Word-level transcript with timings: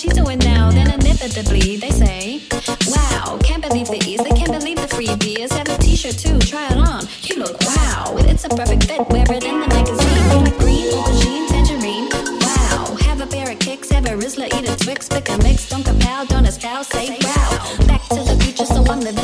she's 0.00 0.14
doing 0.14 0.38
now, 0.38 0.70
then 0.70 0.90
inevitably 0.90 1.76
they 1.76 1.90
say, 1.90 2.40
Wow, 2.88 3.38
can't 3.42 3.62
believe 3.62 3.86
the 3.86 4.02
ease, 4.06 4.20
they 4.24 4.30
can't 4.30 4.50
believe 4.50 4.76
the 4.76 4.88
freebies. 4.88 5.52
Have 5.52 5.68
a 5.68 5.76
t 5.76 5.94
shirt 5.94 6.16
too, 6.16 6.38
try 6.38 6.66
it 6.68 6.78
on. 6.78 7.04
You 7.22 7.36
look 7.36 7.60
wow, 7.60 8.16
it's 8.16 8.44
a 8.44 8.48
perfect 8.48 8.84
fit, 8.84 9.06
wear 9.10 9.26
it 9.30 9.44
in 9.44 9.60
the 9.60 9.68
magazine. 9.68 10.42
Like 10.42 10.56
green, 10.58 10.86
aubergine, 10.92 11.46
tangerine. 11.48 12.08
Wow, 12.40 12.96
have 13.00 13.20
a 13.20 13.26
pair 13.26 13.50
of 13.52 13.58
kicks, 13.58 13.90
have 13.90 14.06
a 14.06 14.10
Twizzler, 14.10 14.48
eat 14.56 14.68
a 14.68 14.76
Twix, 14.76 15.08
pick 15.08 15.28
a 15.28 15.36
mix, 15.38 15.68
don't 15.68 15.84
compel, 15.84 16.24
don't 16.24 16.46
espouse, 16.46 16.88
say 16.88 17.18
wow. 17.22 17.76
Back 17.86 18.02
to 18.08 18.22
the 18.24 18.38
future, 18.42 18.64
so 18.64 18.82
I'm 18.86 19.00
living. 19.00 19.19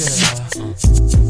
girl. 0.00 0.72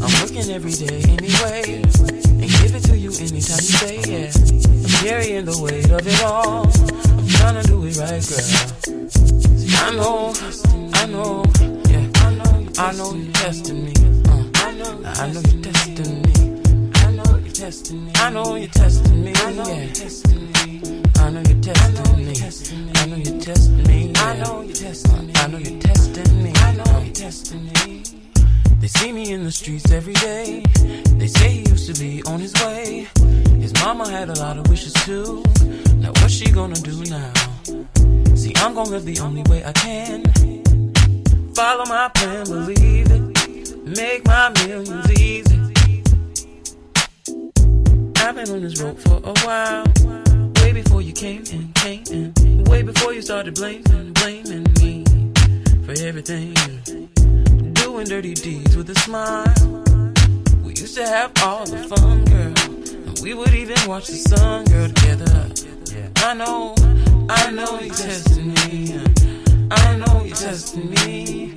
I'm 0.03 0.11
working 0.21 0.49
every 0.51 0.71
day 0.71 1.01
anyway, 1.03 1.81
and 1.83 2.49
give 2.59 2.75
it 2.75 2.83
to 2.85 2.97
you 2.97 3.11
anytime 3.11 3.35
you 3.35 3.75
say 3.81 3.99
yeah. 4.07 4.31
I'm 4.31 4.89
carrying 5.03 5.45
the 5.45 5.57
weight 5.61 5.89
of 5.91 6.07
it 6.07 6.23
all. 6.23 6.67
I'm 6.67 7.27
trying 7.27 7.61
to 7.61 7.67
do 7.67 7.85
it 7.85 7.97
right, 7.97 8.23
girl. 8.23 8.47
See, 9.59 9.75
I 9.75 9.91
know, 9.95 10.33
I 10.93 11.05
know, 11.07 11.43
yeah, 11.89 12.07
I 12.77 12.91
know, 12.93 13.13
you're 13.13 13.33
testing 13.33 13.85
me. 13.85 13.93
Uh, 14.27 14.43
I 14.55 14.71
know 14.71 15.41
you're 15.41 15.61
testing 15.61 16.21
me. 16.21 16.33
I 16.95 17.11
know 17.11 17.37
you're 17.37 17.53
testing 17.53 18.05
me. 18.05 18.11
I 18.15 18.29
know 18.29 18.55
you're 18.55 18.67
testing 18.69 19.23
me. 19.23 19.33
I 19.35 19.53
know 19.53 19.67
you're 19.67 19.87
testing 19.87 20.05
me. 20.05 20.10
the 29.51 29.57
streets 29.57 29.91
every 29.91 30.13
day. 30.13 30.63
They 31.19 31.27
say 31.27 31.49
he 31.49 31.69
used 31.69 31.93
to 31.93 31.99
be 31.99 32.23
on 32.23 32.39
his 32.39 32.53
way. 32.63 33.07
His 33.59 33.73
mama 33.73 34.09
had 34.09 34.29
a 34.29 34.39
lot 34.39 34.57
of 34.57 34.69
wishes 34.69 34.93
too. 34.93 35.43
Now 35.97 36.11
what's 36.19 36.33
she 36.33 36.49
gonna 36.49 36.75
do 36.75 37.03
now? 37.09 37.33
See, 38.35 38.53
I'm 38.55 38.73
gonna 38.73 38.89
live 38.89 39.03
the 39.03 39.19
only 39.19 39.43
way 39.49 39.63
I 39.65 39.73
can. 39.73 40.23
Follow 41.53 41.85
my 41.85 42.09
plan, 42.15 42.45
believe 42.45 43.11
it. 43.11 43.75
Make 43.85 44.25
my 44.25 44.49
millions 44.63 45.11
easy. 45.19 45.59
I've 48.23 48.35
been 48.35 48.49
on 48.55 48.61
this 48.61 48.79
road 48.81 48.97
for 48.99 49.19
a 49.31 49.33
while. 49.45 49.85
Way 50.61 50.71
before 50.71 51.01
you 51.01 51.11
came 51.11 51.43
in, 51.51 51.73
came 51.73 52.03
in. 52.09 52.63
Way 52.65 52.83
before 52.83 53.13
you 53.13 53.21
started 53.21 53.55
blaming, 53.55 54.13
blaming 54.13 54.65
me 54.79 55.03
for 55.85 55.93
everything 56.07 57.00
dirty 58.11 58.33
deeds 58.33 58.75
with 58.75 58.89
a 58.89 58.95
smile. 58.95 59.45
We 60.65 60.73
used 60.73 60.97
to 60.97 61.07
have 61.07 61.31
all 61.43 61.63
the 61.63 61.77
fun, 61.87 62.25
girl. 62.25 62.53
And 63.07 63.17
we 63.23 63.33
would 63.33 63.53
even 63.53 63.77
watch 63.87 64.07
the 64.07 64.17
sun, 64.17 64.65
girl, 64.65 64.89
together. 64.89 65.47
I 66.17 66.33
know, 66.33 66.75
I 67.29 67.51
know 67.51 67.79
you're 67.79 67.95
testing 67.95 68.53
me. 68.53 68.99
I 69.71 69.95
know 69.95 70.25
you're 70.25 70.35
testing 70.35 70.89
me. 70.89 71.53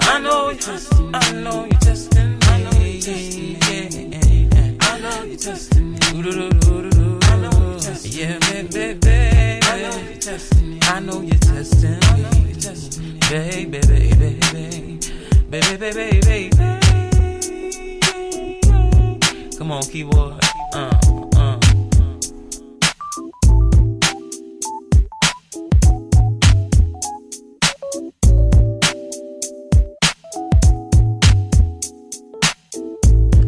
I 0.00 0.20
know 0.20 0.50
you're 0.50 0.60
testing 0.60 1.12
me. 1.12 1.14
I 1.14 1.32
know 1.32 1.64
you're 1.64 1.80
testing 1.80 2.28
me. 2.28 2.38
I 2.42 2.60
know 2.60 2.82
you're 2.84 3.00
testing 3.00 3.52
me. 3.52 4.38
I 4.84 4.98
know 5.00 5.22
you're 5.24 5.38
testing 5.38 5.92
me. 5.92 5.98
I 6.02 7.38
know 7.40 7.56
you're 7.56 7.80
testing 7.80 8.12
me. 8.12 8.20
Yeah, 8.20 8.38
baby, 8.40 9.00
baby. 9.00 9.60
I 9.62 9.80
know 9.80 9.96
you're 9.96 10.20
testing 10.20 10.68
me. 10.68 10.78
I 10.82 11.00
know 11.00 11.20
you're 11.22 11.38
testing 11.38 12.00
me. 12.12 13.20
Baby, 13.30 13.80
baby, 13.80 14.14
baby. 14.14 14.95
Baby, 15.48 15.76
baby, 15.76 16.20
baby, 16.20 16.50
baby. 16.50 16.50
Come 19.56 19.70
on, 19.70 19.82
keyboard. 19.84 20.34
Uh, 20.74 20.90
uh. 21.36 21.60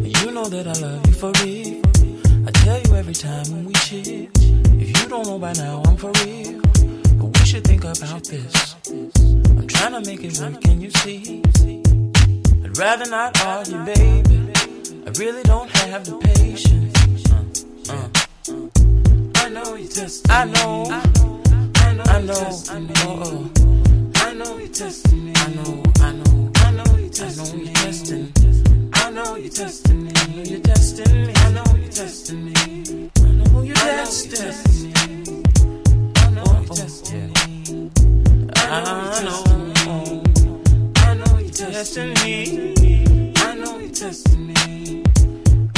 You 0.04 0.30
know 0.30 0.48
that 0.48 0.66
I 0.68 0.72
love 0.80 1.04
you 1.04 1.12
for 1.14 1.32
real. 1.42 1.82
I 2.46 2.50
tell 2.52 2.80
you 2.80 2.94
every 2.94 3.14
time 3.14 3.44
when 3.50 3.64
we 3.64 3.72
chill. 3.74 4.28
If 4.80 4.88
you 4.88 5.08
don't 5.08 5.26
know 5.26 5.38
by 5.40 5.52
now, 5.54 5.82
I'm 5.84 5.96
for 5.96 6.12
real. 6.24 6.60
But 7.18 7.36
we 7.36 7.44
should 7.44 7.64
think 7.64 7.82
about 7.82 8.22
this. 8.22 8.76
I'm 8.88 9.66
trying 9.66 10.00
to 10.00 10.00
make 10.08 10.22
it 10.22 10.38
work, 10.38 10.60
can 10.62 10.80
you 10.80 10.90
see? 10.90 11.42
Rather 12.78 13.10
not 13.10 13.42
argue, 13.44 13.84
baby. 13.84 14.38
I 15.04 15.10
really 15.18 15.42
don't 15.42 15.68
have 15.68 16.04
the 16.04 16.16
patience. 16.18 16.94
Uh, 17.90 17.90
uh. 17.90 18.08
I 19.44 19.48
know 19.48 19.74
you 19.74 19.88
just, 19.88 20.30
I 20.30 20.44
know, 20.44 20.84
I 20.86 21.02
know, 22.22 22.34
oh, 22.38 22.62
oh. 23.26 23.50
I 24.14 24.32
know 24.34 24.58
you 24.58 24.68
testing 24.68 25.24
me. 25.24 25.32
I 25.34 25.48
know, 25.54 25.82
I 25.98 26.12
know, 26.12 26.52
I 26.54 26.70
know 26.70 26.96
you 26.98 27.08
testing 27.08 27.64
me. 27.64 27.72
I 28.94 29.10
know 29.10 29.34
you 29.34 29.48
testing 29.50 30.04
me. 30.04 30.12
I 30.14 30.16
know 30.30 30.54
you 30.54 30.70
testing 30.78 31.24
me. 31.24 31.32
I 31.34 31.50
know 31.50 31.64
you 31.74 31.88
testing 31.88 32.44
me. 32.44 32.52
I 32.54 32.56
know 32.60 32.60
you 32.62 32.68
testing 32.76 32.94
me. 32.94 33.10
I 33.34 33.40
know 33.40 33.64
you're 33.64 33.74
me. 33.74 33.80
I 38.54 38.84
know 38.84 39.02
you 39.02 39.10
testing 39.10 39.64
me 39.64 39.67
testing 41.58 42.14
me. 42.14 43.32
I 43.36 43.54
know 43.56 43.78
you're 43.78 43.90
testing 43.90 44.46
me. 44.46 45.02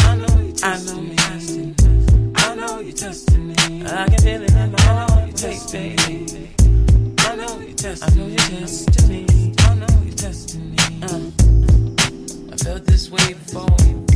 I 0.03 0.17
know 0.17 0.41
you're 0.43 0.53
testing 0.55 1.09
me. 1.09 1.17
I 2.37 2.55
know 2.55 2.81
you're 2.81 2.93
testing 2.93 3.47
me. 3.49 3.55
I 3.87 4.07
can 4.09 4.19
feel 4.19 4.43
it 4.43 4.53
in 4.53 4.73
my 4.73 4.83
heart. 4.83 5.27
You're 5.27 5.33
testing 5.33 5.97
me. 5.97 6.51
I 7.19 7.35
know 7.35 7.61
you're 7.61 7.73
testing 7.73 8.27
me. 8.27 8.37
I 8.37 8.51
know 8.51 8.61
you're 8.61 8.61
testing 8.61 9.09
me. 9.09 9.55
I 9.59 9.75
know 9.75 10.03
you're 10.05 10.15
testing 10.15 10.71
me. 10.71 10.77
Uh, 11.03 12.53
I 12.53 12.57
felt 12.59 12.85
this 12.85 13.11
way 13.11 13.33
before. 13.33 14.10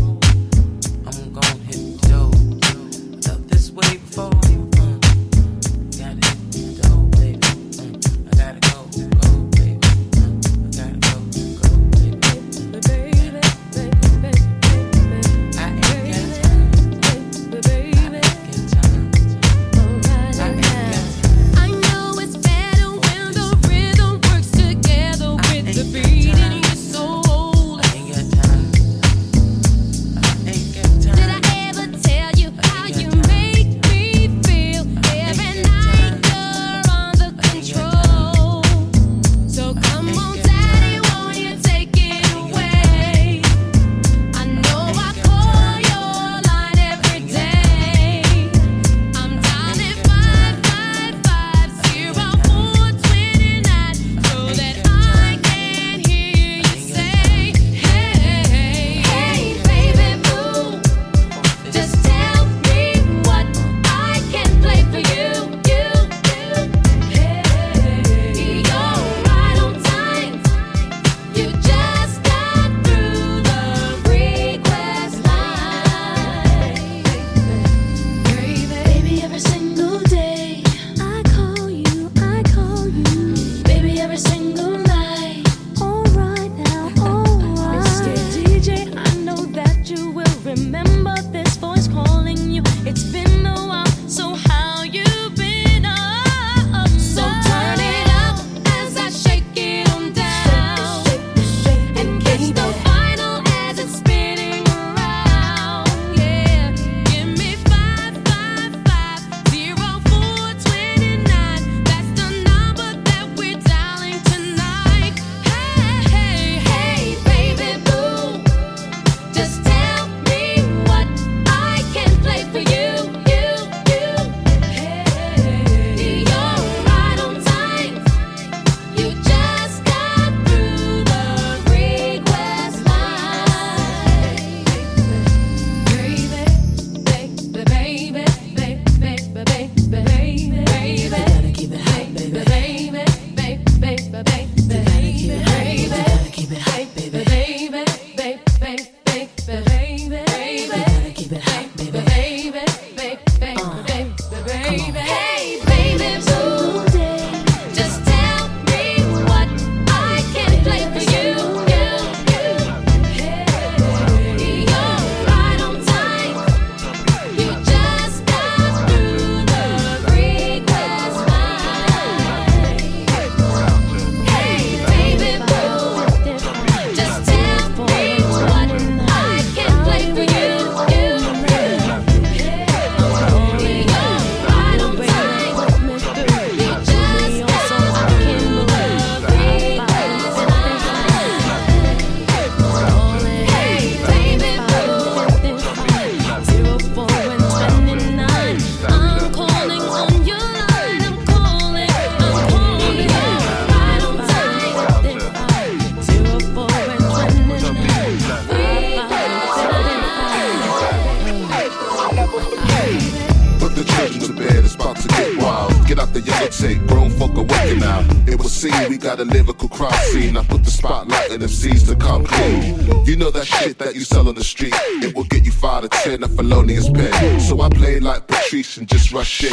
The 216.44 216.74
grown 216.86 217.08
folk 217.08 217.30
are 217.38 217.74
now. 217.76 218.04
It 218.26 218.38
was 218.38 218.52
seen, 218.52 218.72
we 218.90 218.98
got 218.98 219.18
a 219.18 219.24
lyrical 219.24 219.66
crime 219.66 219.92
scene. 220.12 220.36
I 220.36 220.44
put 220.44 220.62
the 220.62 220.70
spotlight 220.70 221.32
on 221.32 221.38
MCs 221.38 221.88
to 221.88 221.96
come 221.96 222.26
clean. 222.26 223.06
You 223.06 223.16
know 223.16 223.30
that 223.30 223.46
shit 223.46 223.78
that 223.78 223.94
you 223.94 224.02
sell 224.02 224.28
on 224.28 224.34
the 224.34 224.44
street, 224.44 224.74
it 225.02 225.16
will 225.16 225.24
get 225.24 225.46
you 225.46 225.52
five 225.52 225.82
to 225.82 225.88
ten, 225.88 226.22
a 226.22 226.28
felonious 226.28 226.90
pen. 226.90 227.40
So 227.40 227.62
I 227.62 227.70
play 227.70 227.98
like 227.98 228.28
Patrice 228.28 228.76
and 228.76 228.86
just 228.86 229.10
rush 229.10 229.42
in. 229.44 229.50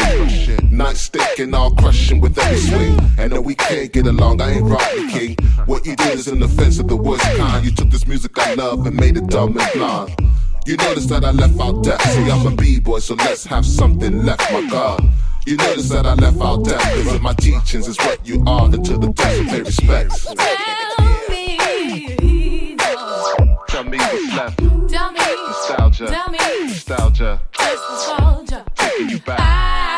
Nightstick 0.69 1.41
and 1.41 1.55
I'll 1.55 1.71
crush 1.71 2.11
him 2.11 2.19
with 2.19 2.37
every 2.37 2.59
swing. 2.59 2.99
And 3.17 3.31
no, 3.33 3.39
we 3.39 3.55
can't 3.55 3.91
get 3.91 4.05
along, 4.05 4.41
I 4.41 4.51
ain't 4.51 4.65
Rodney 4.65 5.11
King. 5.11 5.37
What 5.67 5.85
you 5.85 5.95
did 5.95 6.19
is 6.19 6.27
an 6.27 6.43
offense 6.43 6.77
of 6.77 6.89
the 6.89 6.97
worst 6.97 7.23
kind. 7.23 7.65
You 7.65 7.71
took 7.71 7.89
this 7.89 8.05
music 8.05 8.37
I 8.37 8.53
love 8.55 8.85
and 8.85 8.97
made 8.97 9.15
it 9.15 9.27
dumb 9.27 9.57
and 9.57 9.71
blind. 9.73 10.15
You 10.65 10.75
notice 10.75 11.05
that 11.07 11.23
I 11.23 11.31
left 11.31 11.59
out 11.59 11.83
depth. 11.83 12.03
See, 12.11 12.29
I'm 12.29 12.45
a 12.45 12.55
B-boy, 12.55 12.99
so 12.99 13.15
let's 13.15 13.45
have 13.45 13.65
something 13.65 14.23
left, 14.25 14.51
my 14.51 14.69
God. 14.69 15.01
You 15.45 15.57
notice 15.57 15.89
that 15.89 16.05
I 16.05 16.13
left 16.13 16.39
out 16.39 16.63
depth, 16.65 16.83
cause 16.83 17.19
my 17.19 17.33
teachings 17.33 17.87
is 17.87 17.97
what 17.97 18.25
you 18.25 18.43
are, 18.45 18.69
to 18.69 18.77
the 18.77 19.11
depth 19.11 19.39
of 19.41 19.47
pay 19.47 19.61
respect. 19.61 20.11
Tell 20.37 21.03
me, 21.29 21.57
Tell 23.67 23.83
me 23.83 23.97
what's 23.97 24.35
left. 24.35 24.57
tell 24.89 25.11
me, 25.11 25.19
Nostalgia. 25.47 26.07
tell 26.07 26.29
me, 26.29 26.37
Nostalgia. 26.67 27.41
just 27.57 27.83
nostalgia. 27.89 28.65
Taking 28.75 29.09
you 29.09 29.19
back. 29.19 29.39
I 29.39 29.97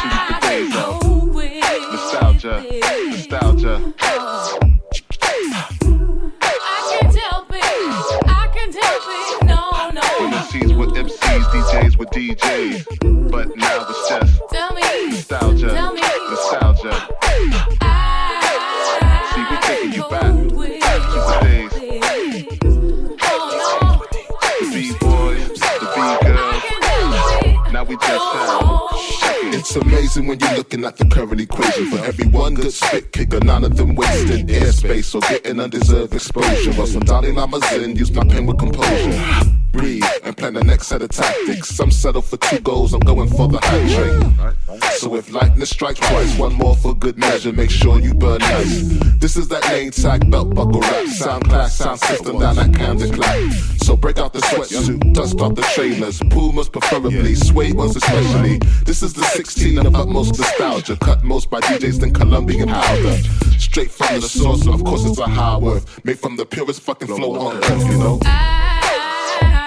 to 0.00 0.08
the 0.34 0.46
days 0.48 0.74
of 0.76 1.02
know 1.02 1.40
it. 1.40 1.92
Nostalgia. 1.92 2.64
Nostalgia. 3.10 4.63
DJs 11.74 11.98
with 11.98 12.10
DJs, 12.10 13.30
but 13.32 13.48
now 13.56 13.86
it's 13.88 14.08
just 14.08 14.40
tell 14.50 14.72
me, 14.74 14.82
nostalgia, 15.10 15.70
tell 15.70 15.92
me, 15.92 16.02
nostalgia. 16.30 17.08
I 17.80 17.90
See, 19.34 19.44
we're 19.50 19.60
taking 19.62 19.92
you 19.92 20.08
back. 20.08 20.22
To 20.22 20.54
the 21.24 21.38
days. 21.42 21.74
we 27.86 27.96
just 27.96 28.24
have 28.34 29.33
it's 29.66 29.76
amazing 29.76 30.26
when 30.26 30.38
you're 30.40 30.56
looking 30.56 30.84
at 30.84 30.98
the 30.98 31.06
current 31.06 31.40
equation. 31.40 31.86
For 31.86 31.96
every 32.04 32.26
one 32.26 32.52
good 32.52 32.70
spit 32.70 33.12
kicker, 33.12 33.40
none 33.40 33.64
of 33.64 33.78
them 33.78 33.94
wasting 33.94 34.46
airspace 34.46 35.14
or 35.14 35.22
getting 35.22 35.58
undeserved 35.58 36.12
exposure. 36.12 36.74
But 36.74 36.88
some 36.88 37.00
darling 37.00 37.38
I'm 37.38 37.54
a 37.54 37.60
zen, 37.60 37.96
use 37.96 38.12
my 38.12 38.24
pen 38.24 38.44
with 38.44 38.58
composure. 38.58 39.50
Breathe 39.72 40.04
and 40.22 40.36
plan 40.36 40.54
the 40.54 40.62
next 40.62 40.88
set 40.88 41.00
of 41.00 41.08
tactics. 41.08 41.70
Some 41.70 41.90
settle 41.90 42.20
for 42.20 42.36
two 42.36 42.60
goals, 42.60 42.92
I'm 42.92 43.00
going 43.00 43.30
for 43.30 43.48
the 43.48 43.58
hat 43.62 44.60
trick. 44.68 44.90
So 44.98 45.16
if 45.16 45.32
lightning 45.32 45.64
strikes 45.64 45.98
twice, 45.98 46.38
one 46.38 46.52
more 46.52 46.76
for 46.76 46.94
good 46.94 47.16
measure, 47.16 47.52
make 47.52 47.70
sure 47.70 47.98
you 47.98 48.12
burn 48.12 48.40
nice. 48.40 48.82
This 49.18 49.36
is 49.36 49.48
that 49.48 49.66
name 49.70 49.90
tag, 49.90 50.30
belt 50.30 50.54
buckle 50.54 50.80
rap, 50.80 51.06
sound 51.06 51.44
class, 51.48 51.78
sound 51.78 51.98
system 52.00 52.38
down 52.38 52.56
that 52.56 52.74
Camden 52.74 53.14
clap. 53.14 53.52
So 53.82 53.96
break 53.96 54.18
out 54.18 54.32
the 54.32 54.40
sweatsuit, 54.40 55.12
dust 55.12 55.40
off 55.40 55.54
the 55.56 55.62
trainers, 55.74 56.20
Pumas 56.30 56.68
preferably, 56.68 57.34
suede 57.34 57.74
ones 57.74 57.96
especially. 57.96 58.58
This 58.84 59.02
is 59.02 59.12
the 59.12 59.22
16 59.54 59.86
of 59.86 59.94
utmost 59.94 60.36
nostalgia, 60.36 60.96
cut 60.96 61.22
most 61.22 61.48
by 61.48 61.60
DJs 61.60 62.00
than 62.00 62.12
Colombian 62.12 62.68
powder. 62.68 63.16
Straight 63.56 63.88
from 63.88 64.20
the 64.20 64.26
source, 64.26 64.66
of 64.66 64.82
course 64.82 65.04
it's 65.04 65.18
a 65.18 65.26
high 65.26 65.56
worth, 65.56 66.04
made 66.04 66.18
from 66.18 66.36
the 66.36 66.44
purest 66.44 66.80
fucking 66.80 67.06
flow 67.06 67.38
on 67.38 67.56
earth, 67.58 67.86
you 67.86 67.96
know. 67.98 68.18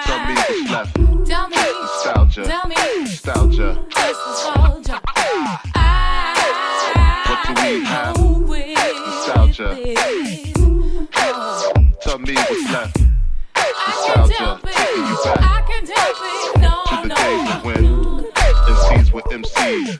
Tell 0.04 0.26
me 0.26 0.34
what's 0.34 0.70
left. 0.70 0.94
Tell 1.26 1.48
me, 1.48 1.56
Nostalgia. 1.56 2.44
tell 2.44 2.68
me, 2.68 2.74
Nostalgia. 3.00 3.86
nostalgia. 3.96 5.00
What 7.24 7.40
do 7.46 7.52
we 7.62 7.84
have? 7.86 8.16
Nostalgia. 9.40 9.68
Tell 12.02 12.18
me 12.18 12.34
what's 12.34 12.72
left. 12.72 12.96
I 13.56 13.72
Nostalgia. 13.88 14.60
Taking 14.64 15.06
you 15.06 15.16
back 15.24 15.66
can 15.66 15.86
tell 15.86 16.12
me, 16.22 16.34
no, 16.60 16.84
to 16.88 17.08
the 17.08 17.14
days 17.14 17.50
of 17.56 17.64
when 17.64 17.97
MCs 19.08 19.12
were 19.12 19.22
MCs, 19.22 19.98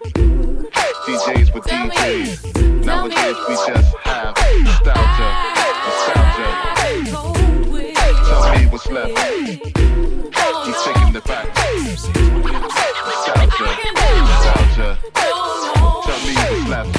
DJs 1.07 1.55
me. 1.55 1.61
DJs. 1.62 2.85
Nowadays 2.85 3.37
we 3.49 3.55
just 3.55 3.97
have 4.05 4.35
nostalgia. 4.65 5.29
Nostalgia. 5.87 6.50
Tell 8.27 8.45
me 8.55 8.62
what's 8.67 8.88
left. 8.91 9.19
He's 10.67 10.81
taking 10.83 11.17
it 11.17 11.25
back. 11.25 11.47
Nostalgia. 13.07 13.69
Nostalgia. 14.19 14.91
Tell 16.05 16.21
me 16.27 16.33
what's 16.35 16.69
left. 16.69 16.93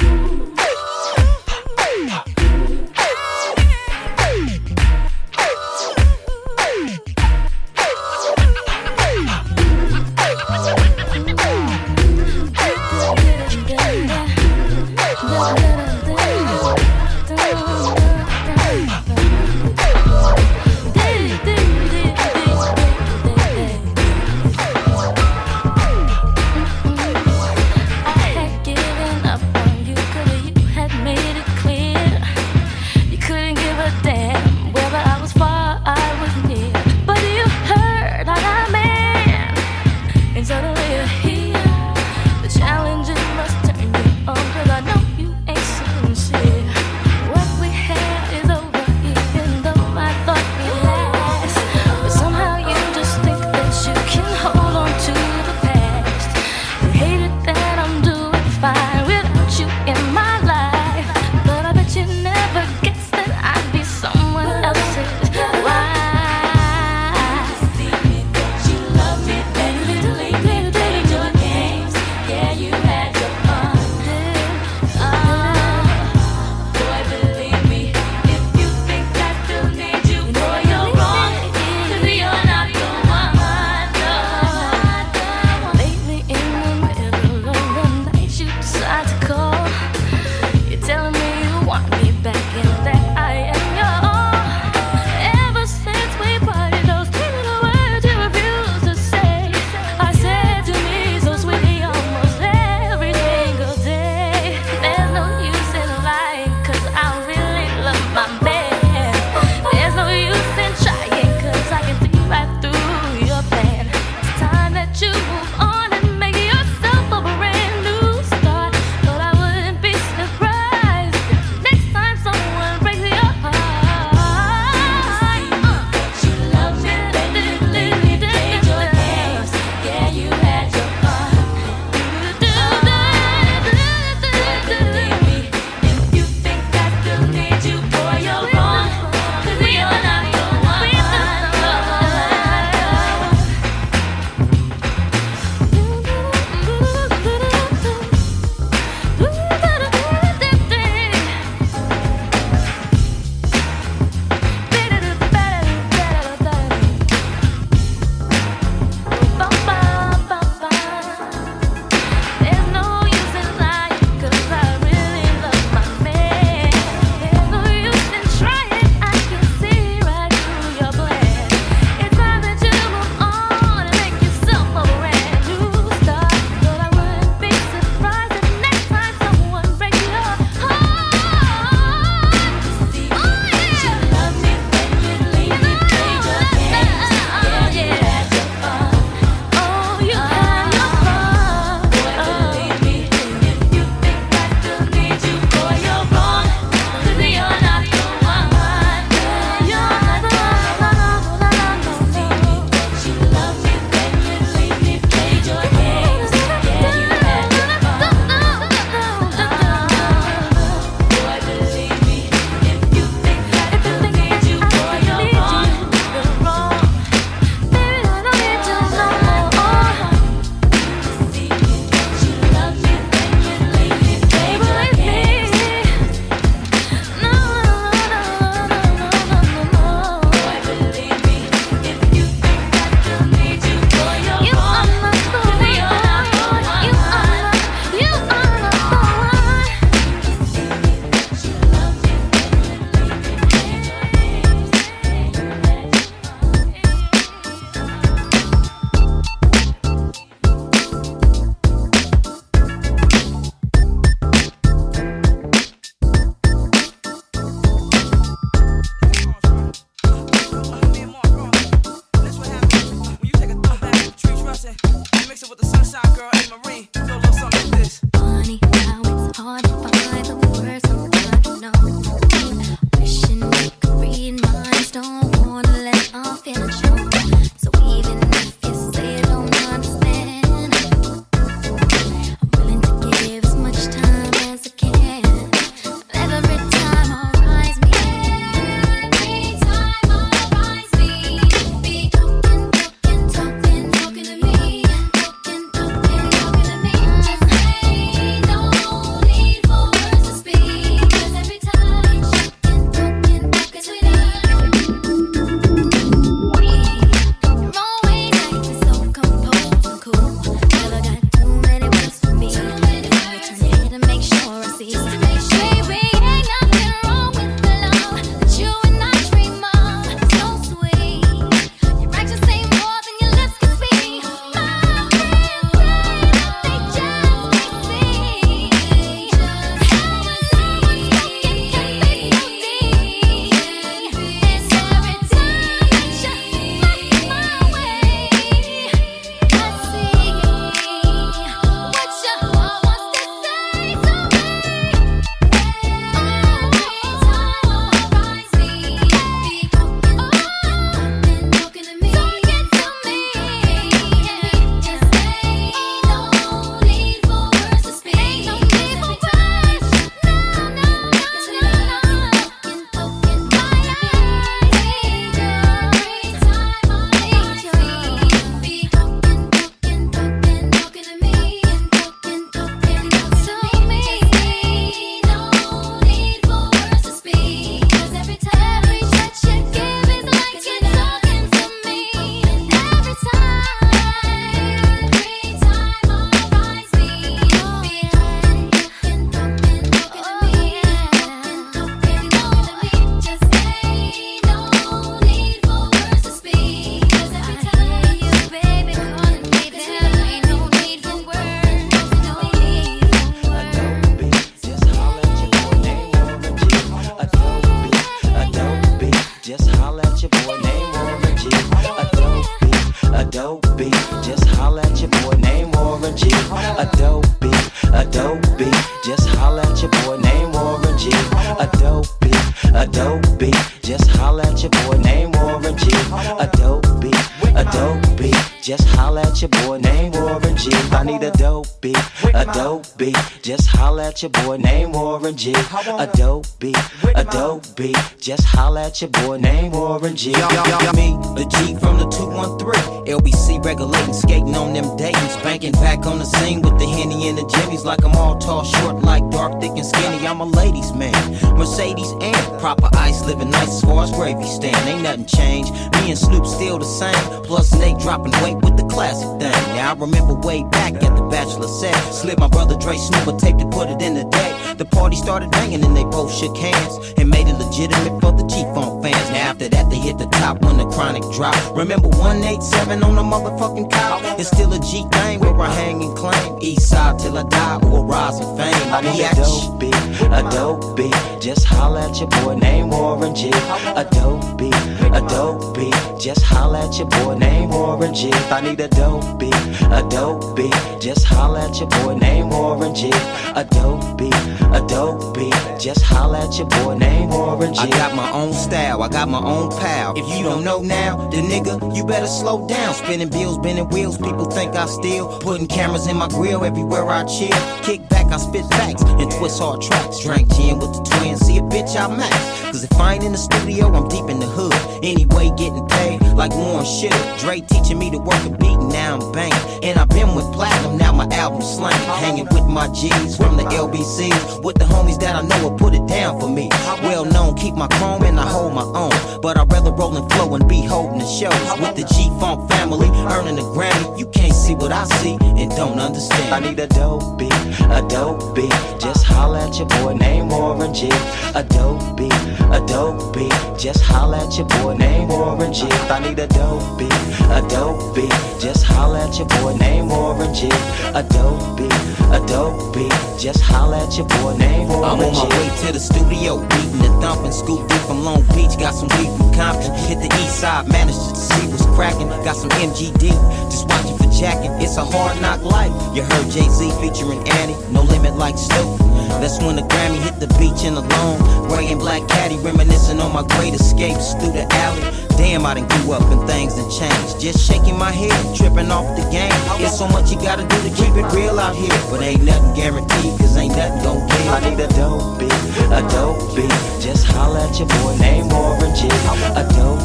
Your 434.22 434.30
boy 434.30 434.56
named 434.56 434.94
Warren 434.94 435.36
G. 435.36 435.54
Adobe, 435.98 436.74
Adobe. 437.14 437.94
Just 438.20 438.44
holla 438.44 438.84
at 438.84 439.00
your 439.00 439.08
boy 439.08 439.38
named 439.38 439.72
Warren 439.72 440.14
G. 440.14 440.32
Y'all, 440.32 440.52
y'all, 440.52 440.92
Me, 440.92 441.16
the 441.34 441.48
G 441.48 441.74
from 441.76 441.96
the 441.96 442.04
213. 442.04 443.06
LBC 443.06 443.64
regulating, 443.64 444.12
skating 444.12 444.54
on 444.54 444.74
them 444.74 444.94
days. 444.98 445.36
Banking 445.42 445.72
back 445.72 446.04
on 446.04 446.18
the 446.18 446.26
scene 446.26 446.60
with 446.60 446.78
the 446.78 446.84
Henny 446.84 447.28
and 447.28 447.38
the 447.38 447.42
Jimmys. 447.42 447.84
Like 447.84 448.04
I'm 448.04 448.12
all 448.12 448.38
tall, 448.38 448.62
short, 448.62 449.02
like 449.02 449.26
dark, 449.30 449.58
thick, 449.58 449.70
and 449.70 449.86
skinny. 449.86 450.26
I'm 450.26 450.40
a 450.40 450.44
ladies' 450.44 450.92
man. 450.92 451.16
Mercedes 451.56 452.12
and 452.20 452.60
proper 452.60 452.90
ice, 452.92 453.24
living 453.24 453.48
nice 453.48 453.68
as 453.68 453.80
far 453.80 454.04
as 454.04 454.10
gravy 454.10 454.46
stand. 454.46 454.76
Ain't 454.86 455.02
nothing 455.02 455.24
changed. 455.24 455.72
Me 455.72 456.10
and 456.10 456.18
Snoop 456.18 456.44
still 456.44 456.78
the 456.78 456.84
same. 456.84 457.42
Plus, 457.44 457.72
Nate 457.78 457.98
dropping 458.00 458.32
weight 458.42 458.56
with 458.56 458.76
the 458.76 458.86
classic 458.92 459.28
thing. 459.40 459.74
Now, 459.74 459.92
I 459.92 459.94
remember 459.94 460.34
way 460.34 460.62
back 460.64 460.92
at 460.92 461.16
the 461.16 461.22
Bachelor 461.30 461.68
set. 461.68 461.96
Slid 462.12 462.38
my 462.38 462.48
brother 462.48 462.76
Dre 462.76 462.98
Snoop 462.98 463.26
a 463.28 463.38
tape 463.38 463.56
to 463.56 463.66
put 463.68 463.88
it 463.88 464.02
in 464.02 464.12
the 464.12 464.24
day. 464.24 464.74
The 464.76 464.84
party 464.84 465.16
started 465.16 465.50
banging 465.50 465.84
and 465.84 465.96
they 465.96 466.04
both 466.04 466.32
shook 466.32 466.56
hands 466.56 467.12
and 467.18 467.28
made 467.28 467.48
it 467.48 467.54
legitimate 467.54 468.09
for 468.20 468.32
the 468.32 468.46
Chief 468.48 468.66
on 468.76 469.02
fans. 469.02 469.30
Now, 469.30 469.50
after 469.50 469.68
that, 469.68 469.90
they 469.90 469.98
hit 469.98 470.18
the 470.18 470.26
top 470.26 470.62
when 470.62 470.78
the 470.78 470.86
chronic 470.86 471.22
dropped. 471.34 471.60
Remember 471.76 472.08
187 472.08 473.02
on 473.02 473.14
the 473.14 473.22
motherfucking 473.22 473.90
cop? 473.90 474.22
It's 474.38 474.48
still 474.48 474.72
a 474.72 474.80
G 474.80 475.06
thing 475.12 475.40
where 475.40 475.54
I 475.60 475.70
hang 475.70 476.02
and 476.02 476.16
claim. 476.16 476.58
East 476.60 476.88
side 476.88 477.18
till 477.18 477.36
I 477.38 477.44
die 477.44 477.80
or 477.86 478.04
rise 478.04 478.40
in 478.40 478.48
fame. 478.56 478.92
I 478.92 479.00
need 479.02 479.20
Biatch. 479.20 479.70
Adobe, 479.80 479.90
Adobe. 480.32 481.10
Just 481.40 481.64
holla 481.64 482.08
at 482.08 482.18
your 482.18 482.28
boy 482.28 482.54
named 482.54 482.90
Warren 482.90 483.34
G. 483.34 483.50
Adobe, 483.96 484.70
Adobe. 485.12 485.90
Just 486.18 486.42
holla 486.42 486.86
at 486.86 486.98
your 486.98 487.06
boy 487.06 487.34
named 487.34 487.70
Warren 487.72 488.14
G. 488.14 488.30
I 488.32 488.60
need 488.60 488.80
Adobe, 488.80 489.50
Adobe. 489.90 490.70
Just 491.00 491.24
holla 491.24 491.68
at 491.68 491.78
your 491.78 491.88
boy 491.88 492.14
named 492.14 492.50
Warren 492.50 492.94
G. 492.94 493.10
Adobe, 493.56 494.30
Adobe. 494.72 495.50
Just 495.78 496.02
holla 496.02 496.46
at 496.46 496.58
your 496.58 496.66
boy 496.66 496.94
named 496.94 497.30
Warren 497.30 497.72
G. 497.72 497.80
Got 498.00 498.16
my 498.16 498.32
own 498.32 498.54
style, 498.54 499.02
I 499.02 499.08
got 499.10 499.28
my 499.28 499.42
own 499.42 499.68
pal. 499.72 500.16
If 500.16 500.26
you 500.34 500.42
don't 500.42 500.64
know 500.64 500.80
now, 500.80 501.28
then 501.28 501.50
nigga, 501.50 501.94
you 501.94 502.02
better 502.02 502.26
slow 502.26 502.66
down. 502.66 502.94
Spinning 502.94 503.28
bills, 503.28 503.58
bending 503.58 503.90
wheels, 503.90 504.16
people 504.16 504.46
think 504.46 504.74
I 504.74 504.86
steal. 504.86 505.38
Putting 505.40 505.66
cameras 505.66 506.06
in 506.06 506.16
my 506.16 506.28
grill 506.28 506.64
everywhere 506.64 507.06
I 507.06 507.24
chill. 507.24 507.52
Kick 507.82 508.08
back, 508.08 508.32
I 508.32 508.38
spit 508.38 508.64
facts 508.70 509.02
and 509.02 509.30
twist 509.32 509.60
hard 509.60 509.82
tracks. 509.82 510.20
Drank 510.20 510.50
gin 510.54 510.78
with 510.78 510.94
the 510.94 511.02
twins, 511.02 511.40
see 511.40 511.58
a 511.58 511.60
bitch 511.60 511.94
I 511.94 512.08
max. 512.16 512.34
Cause 512.70 512.84
if 512.84 512.92
I 512.98 513.16
ain't 513.16 513.24
in 513.24 513.32
the 513.32 513.38
studio, 513.38 513.92
I'm 513.92 514.08
deep 514.08 514.30
in 514.30 514.40
the 514.40 514.46
hood. 514.46 514.72
Anyway, 515.04 515.50
getting 515.58 515.86
paid 515.88 516.22
like 516.32 516.54
Warren 516.56 516.86
should. 516.86 517.12
Dre 517.38 517.60
teaching 517.60 517.98
me 517.98 518.10
to 518.12 518.18
work 518.18 518.42
a 518.46 518.50
beat, 518.56 518.78
now 518.78 519.18
I'm 519.18 519.32
banging. 519.32 519.84
And 519.84 519.98
I've 519.98 520.08
been 520.08 520.34
with 520.34 520.46
Platinum, 520.54 520.96
now 520.96 521.12
my 521.12 521.28
album 521.36 521.60
slang. 521.60 521.92
Hanging 522.24 522.46
with 522.46 522.64
my 522.64 522.88
G's 522.94 523.36
from 523.36 523.58
the 523.58 523.64
LBCs. 523.64 524.64
With 524.64 524.78
the 524.78 524.86
homies 524.86 525.20
that 525.20 525.36
I 525.36 525.42
know 525.42 525.68
will 525.68 525.76
put 525.76 525.92
it 525.92 526.06
down 526.06 526.40
for 526.40 526.48
me. 526.48 526.70
Well 527.02 527.26
known, 527.26 527.56
keep 527.56 527.74
my 527.74 527.89
chrome 527.98 528.22
and 528.24 528.38
I 528.38 528.46
hold 528.46 528.74
my 528.74 528.82
own. 528.82 529.12
But 529.40 529.58
I'd 529.58 529.70
rather 529.72 529.90
roll 529.90 530.16
and 530.16 530.30
flow 530.32 530.54
and 530.54 530.68
be 530.68 530.82
holding 530.82 531.18
the 531.18 531.26
show. 531.26 531.50
With 531.80 531.96
the 531.96 532.04
G 532.14 532.28
Funk 532.40 532.70
family, 532.70 533.08
earning 533.32 533.58
a 533.58 533.62
Grammy. 533.74 534.18
You 534.18 534.26
can't 534.28 534.52
see 534.52 534.74
what 534.74 534.92
I 534.92 535.04
see 535.20 535.36
and 535.40 535.70
don't 535.72 535.98
understand. 535.98 536.54
I 536.54 536.60
need 536.60 536.78
Adobe, 536.78 537.48
Adobe. 537.90 538.68
Just 539.00 539.24
holla 539.24 539.68
at 539.68 539.78
your 539.78 539.86
boy 539.86 540.14
named 540.14 540.50
Warren 540.50 540.92
G. 540.94 541.08
Adobe, 541.54 542.28
Adobe. 542.70 543.48
Just 543.78 544.02
holla 544.02 544.46
at 544.46 544.56
your 544.56 544.66
boy 544.66 544.94
named 544.94 545.30
Warren 545.30 545.72
G. 545.72 545.86
I 546.10 546.20
need 546.20 546.38
Adobe, 546.38 547.08
Adobe. 547.50 548.28
Just 548.60 548.84
holla 548.84 549.28
at 549.28 549.36
your 549.38 549.46
boy 549.46 549.74
named 549.76 550.10
Warren 550.10 550.54
G. 550.54 550.68
Adobe, 551.14 551.88
Adobe. 552.30 553.08
Just 553.38 553.62
holla 553.62 554.06
at 554.06 554.16
your 554.16 554.26
boy 554.26 554.56
named 554.58 554.90
I'm 554.90 555.18
on 555.18 555.32
my 555.32 555.48
way 555.56 555.68
to 555.86 555.92
the 555.92 555.98
studio, 555.98 556.60
beating 556.68 556.98
the 556.98 557.08
thumping, 557.22 557.52
scoop 557.52 557.79
deep 557.88 558.02
from 558.02 558.24
Long 558.24 558.42
Beach, 558.54 558.78
got 558.78 558.94
some 558.94 559.08
weed 559.18 559.30
from 559.36 559.52
Compton, 559.54 559.94
hit 559.94 560.18
the 560.20 560.30
east 560.42 560.60
side, 560.60 560.88
managed 560.88 561.18
to 561.18 561.36
see 561.36 561.66
what's 561.68 561.86
cracking, 561.96 562.28
got 562.28 562.56
some 562.56 562.70
MGD, 562.70 563.30
just 563.70 563.88
watching 563.88 564.16
for 564.16 564.30
jacking, 564.32 564.72
it's 564.80 564.96
a 564.96 565.04
hard 565.04 565.40
knock 565.40 565.62
life. 565.62 565.92
You 566.14 566.22
heard 566.22 566.50
Jay-Z 566.50 566.90
featuring 567.00 567.46
Annie, 567.60 567.76
no 567.90 568.02
limit 568.02 568.34
like 568.36 568.56
Snoop. 568.58 569.09
That's 569.38 569.62
when 569.62 569.76
the 569.76 569.82
Grammy 569.82 570.18
hit 570.18 570.40
the 570.40 570.48
beach 570.58 570.82
the 570.96 571.02
lawn, 571.02 571.68
gray 571.68 571.86
and 571.88 572.00
black 572.00 572.26
caddy, 572.28 572.56
reminiscing 572.58 573.20
on 573.20 573.32
my 573.32 573.44
great 573.54 573.74
escapes 573.74 574.34
through 574.34 574.52
the 574.52 574.66
alley. 574.72 575.02
Damn, 575.36 575.64
I 575.64 575.74
done 575.74 575.88
grew 575.88 576.12
up 576.12 576.22
and 576.32 576.42
things 576.48 576.74
done 576.74 576.90
changed. 576.90 577.40
Just 577.40 577.66
shaking 577.66 577.96
my 577.98 578.10
head, 578.10 578.34
tripping 578.56 578.90
off 578.90 579.06
the 579.16 579.24
game. 579.30 579.52
It's 579.80 579.96
so 579.96 580.06
much 580.08 580.30
you 580.30 580.36
gotta 580.36 580.66
do 580.66 580.76
to 580.82 580.90
keep 580.90 581.14
it 581.16 581.26
real 581.32 581.58
out 581.58 581.74
here. 581.74 581.96
But 582.10 582.22
ain't 582.22 582.44
nothing 582.44 582.74
guaranteed, 582.74 583.38
cause 583.38 583.56
ain't 583.56 583.76
nothing 583.76 584.02
gon' 584.02 584.26
give. 584.28 584.48
I 584.52 584.60
need 584.68 584.80
a 584.80 584.88
dope 584.88 585.38
beat, 585.38 585.52
a 585.92 586.02
dope 586.10 586.40
Adobe. 586.50 586.68
Just 587.00 587.26
holla 587.26 587.68
at 587.68 587.78
your 587.78 587.88
boy 587.88 588.16
named 588.18 588.52
Warren 588.52 588.90
a 588.90 589.64
dope 589.74 590.00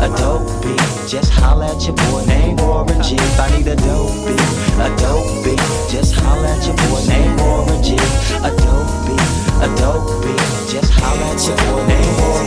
Adobe. 0.00 0.76
Just 1.08 1.32
holla 1.32 1.74
at 1.74 1.82
your 1.84 1.94
boy 1.96 2.24
named 2.26 2.60
Warren 2.60 3.02
G. 3.02 3.16
I 3.38 3.50
need 3.56 3.66
a 3.66 3.76
dope 3.76 4.12
beat, 4.26 4.40
a 4.78 4.88
dope 4.98 5.26
Adobe. 5.44 5.56
Just 5.90 6.14
holla 6.14 6.48
at 6.48 6.66
your 6.66 6.76
boy 6.76 7.00
named 7.08 7.40
Warren 7.40 7.82
G. 7.82 7.96
Adobe, 8.48 9.16
Adobe. 9.60 10.34
Just 10.72 10.90
holla 10.94 11.34
at 11.34 11.46
your 11.46 11.56
boy 11.56 12.37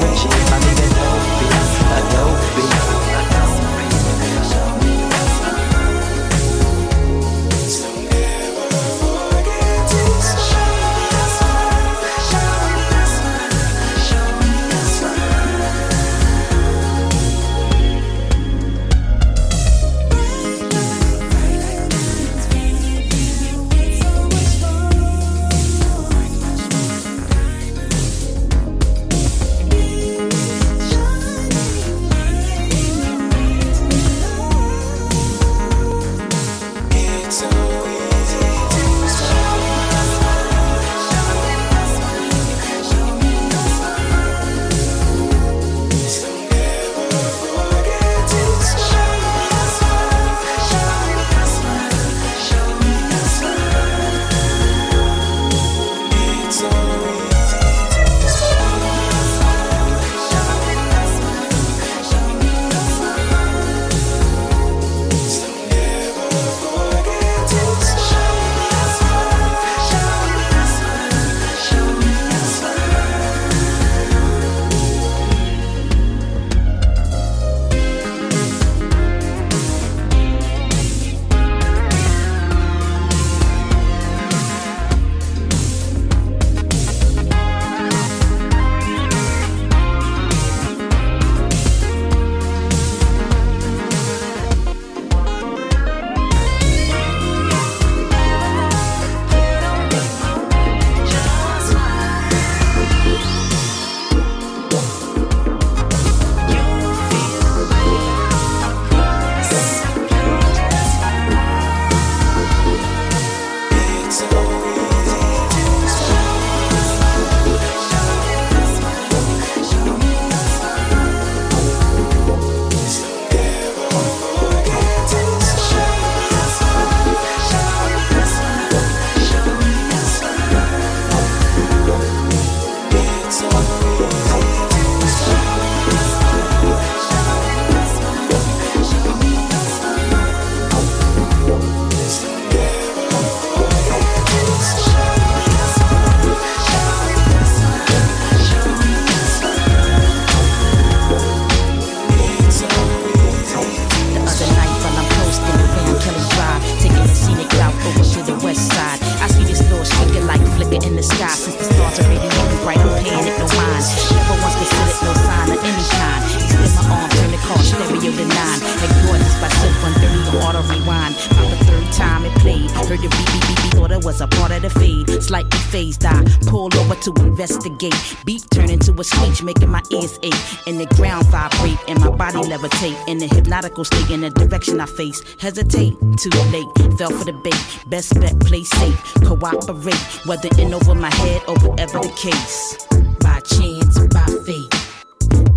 Hypnotical 183.52 183.84
state, 183.84 184.10
in 184.10 184.22
the 184.22 184.30
direction 184.30 184.80
I 184.80 184.86
face. 184.86 185.22
Hesitate, 185.38 186.00
too 186.16 186.30
late. 186.56 186.98
Fell 186.98 187.12
for 187.12 187.26
the 187.26 187.34
bait. 187.44 187.62
Best 187.88 188.18
bet, 188.18 188.40
play 188.40 188.64
safe. 188.64 189.14
Cooperate, 189.26 190.02
whether 190.26 190.48
in 190.58 190.74
over 190.74 190.96
my 190.96 191.14
head 191.16 191.42
or 191.50 191.60
whatever 191.60 192.00
the 192.00 192.08
case. 192.16 192.88
By 193.20 193.42
chance, 193.42 194.00
by 194.08 194.24
fate. 194.48 194.72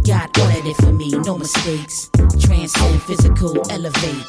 God 0.05 0.29
ordered 0.41 0.67
it 0.67 0.77
for 0.79 0.93
me, 0.93 1.11
no 1.11 1.39
mistakes. 1.39 2.11
Transcend 2.41 3.01
physical, 3.03 3.63
elevate. 3.71 4.27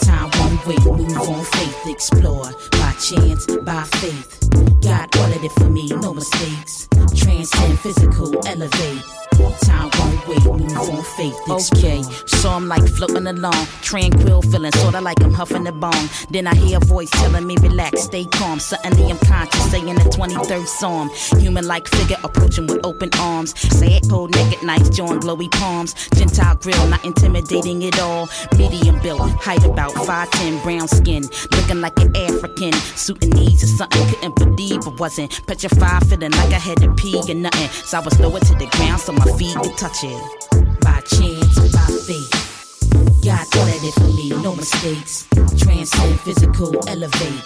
Time 0.00 0.30
won't 0.40 0.66
wait, 0.66 0.82
move 0.82 1.28
on 1.28 1.44
faith, 1.44 1.86
explore. 1.88 2.48
By 2.80 2.92
chance, 2.92 3.44
by 3.58 3.82
faith. 4.00 4.48
God 4.80 5.14
ordered 5.18 5.44
it 5.44 5.52
for 5.60 5.68
me, 5.68 5.86
no 6.00 6.14
mistakes. 6.14 6.88
Transcend 7.14 7.78
physical, 7.80 8.32
elevate. 8.48 9.21
Time 9.64 9.90
won't 9.98 10.28
wait, 10.28 10.44
move 10.44 10.90
on 10.90 11.02
faith. 11.16 11.36
Oh. 11.48 11.60
Okay, 11.72 12.02
so 12.26 12.50
I'm 12.50 12.68
like 12.68 12.86
floating 12.88 13.26
along, 13.26 13.66
tranquil 13.82 14.42
feeling, 14.42 14.72
sorta 14.72 15.00
like 15.00 15.22
I'm 15.22 15.32
huffing 15.32 15.66
a 15.66 15.72
bong. 15.72 16.08
Then 16.30 16.46
I 16.46 16.54
hear 16.54 16.78
a 16.78 16.80
voice 16.80 17.10
telling 17.10 17.46
me 17.46 17.56
relax, 17.60 18.02
stay 18.02 18.24
calm. 18.24 18.58
Suddenly 18.58 19.10
I'm 19.10 19.18
conscious, 19.18 19.70
saying 19.70 19.86
the 19.86 20.10
23rd 20.10 20.66
Psalm. 20.66 21.10
Human 21.40 21.66
like 21.66 21.88
figure 21.88 22.16
approaching 22.24 22.66
with 22.66 22.84
open 22.84 23.10
arms. 23.18 23.58
Say 23.78 23.94
it 23.94 24.08
cold, 24.08 24.34
naked, 24.34 24.62
nice, 24.62 24.88
join 24.88 25.20
glowy 25.20 25.50
palms. 25.50 25.94
Gentile 26.14 26.56
grill, 26.56 26.86
not 26.88 27.04
intimidating 27.04 27.84
at 27.84 27.98
all. 28.00 28.28
Medium 28.56 29.00
built, 29.00 29.20
height 29.32 29.64
about 29.64 29.92
5'10, 29.92 30.62
brown 30.62 30.88
skin. 30.88 31.22
Looking 31.52 31.80
like 31.80 31.98
an 32.00 32.16
African. 32.16 32.72
Suiting 32.72 33.30
needs 33.30 33.62
or 33.64 33.68
something, 33.68 34.06
couldn't 34.08 34.36
believe 34.36 34.86
I 34.86 34.90
wasn't. 34.90 35.46
Petrified, 35.46 36.06
feeling 36.06 36.32
like 36.32 36.52
I 36.52 36.58
had 36.58 36.78
to 36.78 36.92
pee 36.94 37.16
or 37.16 37.34
nothing. 37.34 37.68
So 37.68 37.98
I 37.98 38.00
was 38.00 38.18
lower 38.20 38.40
to 38.40 38.54
the 38.54 38.66
ground 38.66 39.00
so 39.00 39.12
my 39.12 39.21
feet 39.38 39.56
could 39.56 39.76
touch 39.78 40.04
it. 40.04 40.80
By 40.80 41.00
chance, 41.00 41.58
by 41.72 41.86
faith. 42.06 43.22
God 43.24 43.46
ordered 43.56 43.84
it 43.84 43.94
for 43.94 44.08
me, 44.08 44.30
no 44.42 44.54
mistakes. 44.54 45.26
Transcend 45.58 46.20
physical, 46.20 46.88
elevate. 46.88 47.42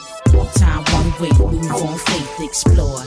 Time 0.55 0.85
won't 0.93 1.21
wait, 1.21 1.39
move 1.39 1.71
on 1.73 1.99
faith, 1.99 2.41
explore. 2.41 3.03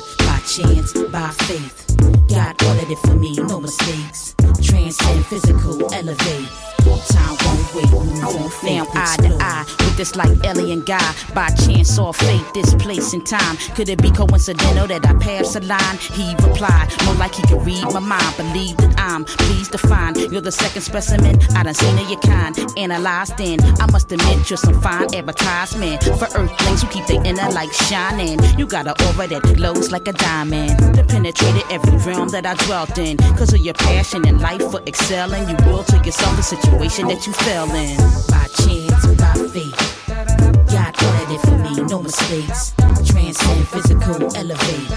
By 0.50 0.64
chance, 0.64 0.94
by 1.12 1.30
faith. 1.30 1.86
God 2.28 2.64
ordered 2.64 2.90
it 2.90 2.98
for 3.00 3.14
me, 3.14 3.36
no 3.36 3.60
mistakes. 3.60 4.34
Transcend 4.64 5.26
physical, 5.28 5.94
elevate. 5.94 6.50
Time 7.10 7.38
won't 7.46 7.76
wait, 7.76 7.92
move 7.92 8.64
Now 8.64 8.88
eye 8.96 9.16
to 9.18 9.38
eye 9.40 9.66
with 9.80 9.96
this 9.98 10.16
like 10.16 10.32
alien 10.44 10.82
guy. 10.82 11.14
By 11.36 11.50
chance 11.50 12.00
or 12.00 12.14
fate, 12.14 12.44
this 12.54 12.74
place 12.76 13.14
and 13.14 13.26
time. 13.26 13.58
Could 13.76 13.90
it 13.90 14.02
be 14.02 14.10
coincidental 14.12 14.88
that 14.88 15.06
I 15.06 15.14
passed 15.20 15.56
a 15.56 15.60
line? 15.62 15.98
He 16.14 16.34
replied, 16.36 16.90
more 17.06 17.16
like 17.16 17.36
he 17.36 17.44
could 17.44 17.64
read 17.64 17.84
my 17.94 18.00
mind. 18.00 18.38
Believe 18.38 18.78
that 18.78 19.00
I'm 19.00 19.26
pleased 19.26 19.72
to 19.74 19.78
find 19.78 20.18
you're 20.18 20.42
the 20.42 20.52
second 20.52 20.82
specimen 20.82 21.40
I 21.56 21.64
done 21.64 21.74
seen 21.74 21.98
of 22.00 22.10
your 22.10 22.20
kind. 22.22 22.58
Analyzed 22.78 23.40
in, 23.40 23.60
I 23.80 23.86
must 23.92 24.12
admit 24.12 24.50
you're 24.50 24.58
some 24.58 24.82
fine 24.82 25.14
advertisement 25.14 26.04
for 26.04 26.28
earthlings 26.36 26.82
who 26.82 26.88
keep 26.90 27.06
their 27.06 27.24
inner 27.24 27.50
light 27.52 27.74
shining. 27.74 28.40
You 28.58 28.66
got 28.66 28.88
an 28.88 28.96
aura 29.08 29.28
that 29.28 29.44
glows 29.56 29.92
like 29.92 30.08
a 30.08 30.14
diamond. 30.14 30.39
That 30.40 31.06
penetrated 31.10 31.64
every 31.70 31.98
realm 31.98 32.30
that 32.30 32.46
I 32.46 32.56
dwelt 32.66 32.98
in. 32.98 33.18
Cause 33.36 33.52
of 33.52 33.60
your 33.60 33.74
passion 33.74 34.26
and 34.26 34.40
life 34.40 34.62
for 34.72 34.80
excelling, 34.88 35.50
you 35.50 35.56
will 35.66 35.84
to 35.84 35.98
yourself 35.98 36.34
the 36.38 36.44
situation 36.44 37.08
that 37.10 37.28
you 37.28 37.34
fell 37.34 37.70
in. 37.76 37.98
By 38.32 38.48
chance, 38.56 39.06
by 39.20 39.36
fate. 39.52 39.76
God 40.72 40.96
ordered 41.04 41.36
it 41.36 41.42
for 41.42 41.58
me, 41.60 41.84
no 41.84 42.02
mistakes. 42.02 42.72
Transcend 43.04 43.68
physical, 43.68 44.16
elevate. 44.38 44.88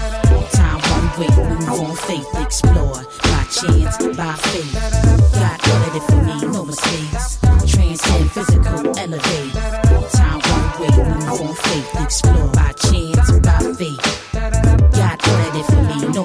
Time 0.53 0.79
won't 0.79 1.17
wait, 1.19 1.35
move 1.35 1.69
on 1.69 1.95
faith, 1.97 2.27
explore. 2.39 3.03
By 3.23 3.43
chance, 3.51 3.97
by 4.15 4.31
faith. 4.47 4.71
God 5.35 5.59
ordered 5.67 5.95
it 5.99 6.03
for 6.07 6.21
me, 6.23 6.53
no 6.53 6.63
mistakes. 6.63 7.39
Transcend 7.67 8.31
physical, 8.31 8.97
elevate. 8.97 9.53
Time 10.15 10.39
won't 10.39 10.79
wait, 10.79 10.95
move 10.95 11.41
on 11.41 11.53
faith, 11.53 12.01
explore. 12.01 12.47
By 12.53 12.71
chance, 12.71 13.39
by 13.39 13.59
faith. 13.75 14.32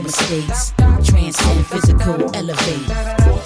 Mistakes. 0.08 0.72
Transcend 1.04 1.66
physical, 1.66 2.14
elevate. 2.34 2.88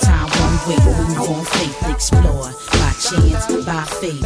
Time 0.01 0.29
won't 0.39 0.67
wait, 0.69 0.85
move 0.85 1.19
on 1.31 1.45
faith, 1.45 1.91
explore. 1.91 2.51
By 2.79 2.93
chance, 3.03 3.47
by 3.67 3.83
faith. 4.01 4.23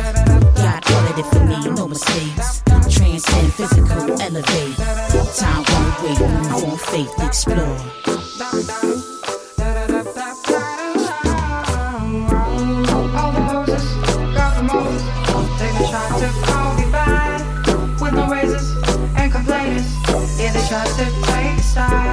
God 0.54 0.82
ordered 0.92 1.18
it 1.18 1.26
for 1.32 1.44
me, 1.46 1.58
no 1.70 1.88
mistakes. 1.88 2.62
Transcend 2.90 3.52
physical, 3.54 4.20
elevate. 4.20 4.76
Time 5.34 5.64
won't 5.70 6.02
wait, 6.02 6.20
move 6.20 6.64
on 6.64 6.76
faith, 6.76 7.12
explore. 7.24 7.78
All 21.78 22.05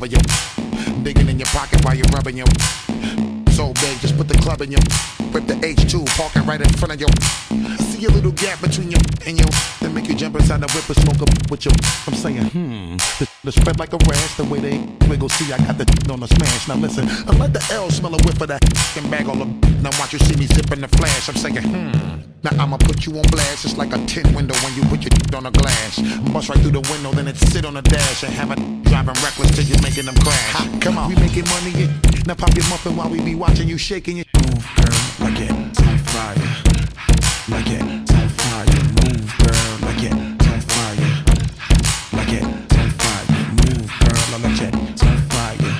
cover 0.00 0.12
your 0.12 1.02
digging 1.02 1.28
in 1.28 1.38
your 1.38 1.48
pocket 1.48 1.84
while 1.84 1.94
you're 1.94 2.06
rubbing 2.14 2.36
your 2.36 2.46
so 3.50 3.72
big, 3.74 3.98
just 4.00 4.16
put 4.16 4.28
the 4.28 4.38
club 4.40 4.62
in 4.62 4.72
your 4.72 4.80
whip 5.32 5.46
the 5.46 5.54
H2, 5.54 6.06
parking 6.16 6.46
right 6.46 6.60
in 6.60 6.72
front 6.74 6.92
of 6.92 7.00
your 7.00 7.10
see 8.00 8.06
a 8.06 8.10
little 8.10 8.32
gap 8.32 8.60
between 8.60 8.90
your 8.90 9.00
and 9.26 9.38
your 9.38 9.48
that 9.80 9.90
make 9.92 10.08
you 10.08 10.14
jump 10.14 10.34
inside 10.36 10.60
the 10.60 10.68
whip 10.72 10.86
and 10.88 10.96
smoke 11.04 11.20
up 11.20 11.50
with 11.50 11.64
your 11.64 11.74
I'm 12.06 12.14
saying, 12.14 12.48
hmm, 12.48 12.96
the, 13.20 13.28
the 13.44 13.52
spread 13.52 13.78
like 13.78 13.92
a 13.92 13.98
rash, 14.08 14.36
the 14.36 14.44
way 14.44 14.60
they 14.60 14.78
wiggle, 15.08 15.28
see 15.28 15.52
I 15.52 15.58
got 15.58 15.76
the 15.76 15.84
on 16.12 16.20
the 16.20 16.28
smash. 16.28 16.68
Now 16.68 16.76
listen, 16.76 17.08
I 17.28 17.36
let 17.36 17.52
the 17.52 17.62
L 17.72 17.90
smell 17.90 18.14
a 18.14 18.20
whiff 18.24 18.40
of 18.40 18.48
that 18.48 18.64
and 18.96 19.10
bag 19.10 19.28
all 19.28 19.36
the 19.36 19.46
now 19.84 19.90
watch 19.98 20.12
you 20.12 20.18
see 20.20 20.36
me 20.36 20.46
zipping 20.46 20.80
the 20.80 20.88
flash. 20.88 21.28
I'm 21.28 21.36
saying, 21.36 21.60
hmm. 21.60 22.20
Now 22.42 22.56
I'ma 22.62 22.78
put 22.78 23.04
you 23.04 23.12
on 23.18 23.24
blast, 23.30 23.62
just 23.62 23.76
like 23.76 23.92
a 23.92 23.98
tin 24.06 24.24
window 24.32 24.56
when 24.64 24.72
you 24.74 24.82
put 24.88 25.04
your 25.04 25.12
on 25.36 25.46
a 25.46 25.50
glass. 25.50 26.00
Bust 26.32 26.48
right 26.48 26.58
through 26.58 26.72
the 26.72 26.84
window, 26.88 27.12
then 27.12 27.28
it 27.28 27.36
sit 27.36 27.64
on 27.66 27.74
the 27.74 27.82
dash 27.82 28.24
and 28.24 28.32
have 28.32 28.50
a 28.50 28.56
driving 28.88 29.16
reckless 29.20 29.50
till 29.52 29.64
you're 29.64 29.82
making 29.82 30.06
them 30.06 30.16
crash. 30.24 30.52
Ha, 30.56 30.78
come 30.80 30.96
on, 30.96 31.08
we 31.08 31.16
making 31.16 31.44
money. 31.52 31.72
Yeah. 31.76 31.92
Now 32.26 32.34
pop 32.34 32.54
your 32.56 32.64
muffin 32.68 32.96
while 32.96 33.10
we 33.10 33.20
be 33.20 33.34
watching 33.34 33.68
you 33.68 33.76
shaking 33.76 34.16
your 34.16 34.26
Move, 34.40 34.64
girl, 34.76 35.28
like 35.28 35.40
it 35.40 35.49
on 35.49 35.49
fire. 35.49 35.49
Like 37.50 37.66
it 37.66 37.82
on 37.82 38.06
fire. 38.06 38.64
Move, 39.02 39.26
girl, 39.42 39.74
like 39.82 40.02
it 40.04 40.12
on 40.12 40.38
fire. 40.70 41.02
Like 42.14 42.32
it 42.32 42.44
on 42.46 42.90
fire. 42.94 43.26
Move, 43.58 43.90
girl, 43.90 44.30
I 44.30 44.38
like 44.38 44.62
it 44.62 44.74
on 44.74 44.86
fire. 45.26 45.74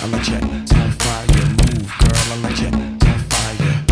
I 0.00 0.08
like 0.08 0.28
it 0.32 0.42
on 0.42 0.64
fire. 0.96 1.28
Move, 1.60 1.92
girl, 2.00 2.24
I 2.24 2.40
like 2.40 2.62
it 2.64 2.72
on 2.72 2.98
fire. 3.28 3.84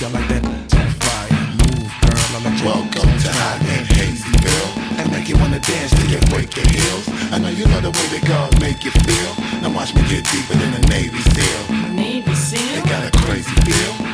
Y'all 0.00 0.12
like 0.12 0.28
that 0.28 0.44
on 0.44 0.68
fire. 1.00 1.32
Move, 1.64 1.88
girl, 2.04 2.20
I 2.20 2.44
like 2.44 2.60
it 2.60 2.64
Welcome 2.64 3.12
to 3.24 3.30
Hot 3.32 3.58
and 3.64 3.86
Hazyville. 3.88 5.00
And 5.00 5.10
make 5.10 5.28
you 5.30 5.36
wanna 5.38 5.60
dance 5.60 5.90
till 5.96 6.10
you 6.12 6.20
break 6.28 6.54
your 6.56 6.68
heels. 6.68 7.08
I 7.32 7.38
know 7.38 7.48
you 7.48 7.64
love 7.72 7.84
the 7.84 7.90
way 7.90 8.06
that 8.12 8.24
God 8.28 8.60
make 8.60 8.84
you 8.84 8.90
feel. 8.90 9.32
Now 9.62 9.74
watch 9.74 9.94
me 9.94 10.02
get 10.02 10.28
deeper 10.28 10.54
than 10.60 10.74
a 10.74 10.80
Navy 10.88 11.20
SEAL. 11.32 11.94
Navy 11.94 12.34
SEAL. 12.34 12.82
They 12.82 12.88
got 12.88 13.08
a 13.08 13.10
crazy 13.24 13.54
feel. 13.64 13.94
Feel 13.94 14.04
like 14.04 14.07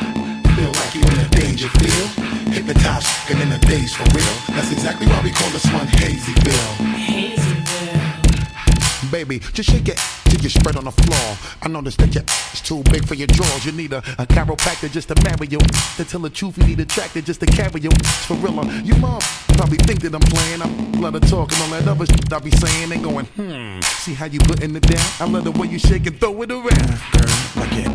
you 1.59 1.67
in 1.67 1.71
a 1.71 1.73
danger 1.79 1.79
field. 1.79 2.09
Hypnotized, 2.53 3.07
and 3.31 3.41
in 3.41 3.49
the 3.49 3.57
days 3.67 3.93
for 3.93 4.03
real. 4.15 4.33
That's 4.55 4.71
exactly 4.71 5.07
why 5.07 5.21
we 5.23 5.31
call 5.31 5.49
this 5.49 5.65
one 5.71 5.87
Hazyville. 5.87 6.75
Hazyville. 6.95 9.11
baby. 9.11 9.39
Just 9.53 9.69
shake 9.69 9.87
it 9.89 9.97
till 10.25 10.41
you 10.41 10.49
spread 10.49 10.75
on 10.77 10.85
the 10.85 10.91
floor. 10.91 11.37
I 11.61 11.67
noticed 11.67 11.97
that 11.99 12.13
your 12.13 12.23
it's 12.23 12.61
too 12.61 12.81
big 12.91 13.05
for 13.05 13.15
your 13.15 13.27
drawers. 13.27 13.65
You 13.65 13.71
need 13.73 13.93
a, 13.93 13.99
a 14.19 14.25
chiropractor 14.25 14.89
just 14.91 15.07
to 15.09 15.15
marry 15.23 15.47
you. 15.47 15.59
To 15.97 16.05
tell 16.05 16.19
the 16.21 16.29
truth, 16.29 16.57
you 16.57 16.65
need 16.65 16.79
a 16.79 16.85
tractor 16.85 17.21
just 17.21 17.39
to 17.41 17.45
carry 17.45 17.81
you. 17.81 17.89
It's 17.91 18.25
for 18.25 18.35
real. 18.35 18.59
uh, 18.59 18.65
You 18.83 18.95
mom 18.95 19.19
probably 19.55 19.77
think 19.77 20.01
that 20.01 20.13
I'm 20.15 20.21
playing. 20.21 20.61
I'm 20.61 20.91
love 21.01 21.13
to 21.13 21.19
talk 21.21 21.51
and 21.51 21.61
all 21.63 21.69
that 21.79 21.87
other 21.87 22.05
shit 22.05 22.31
I 22.33 22.39
be 22.39 22.51
saying. 22.51 22.91
and 22.91 23.03
going, 23.03 23.25
hmm. 23.25 23.79
See 23.81 24.13
how 24.13 24.25
you 24.25 24.39
putting 24.39 24.75
it 24.75 24.83
down? 24.83 25.05
I 25.19 25.25
love 25.25 25.43
the 25.43 25.51
way 25.51 25.67
you 25.67 25.79
shake 25.79 26.05
and 26.07 26.17
throw 26.19 26.41
it 26.43 26.51
around. 26.51 26.67
girl, 26.67 27.29
like 27.57 27.73
it 27.73 27.87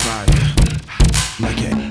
fire. 0.00 0.26
Like 1.40 1.58
it 1.62 1.89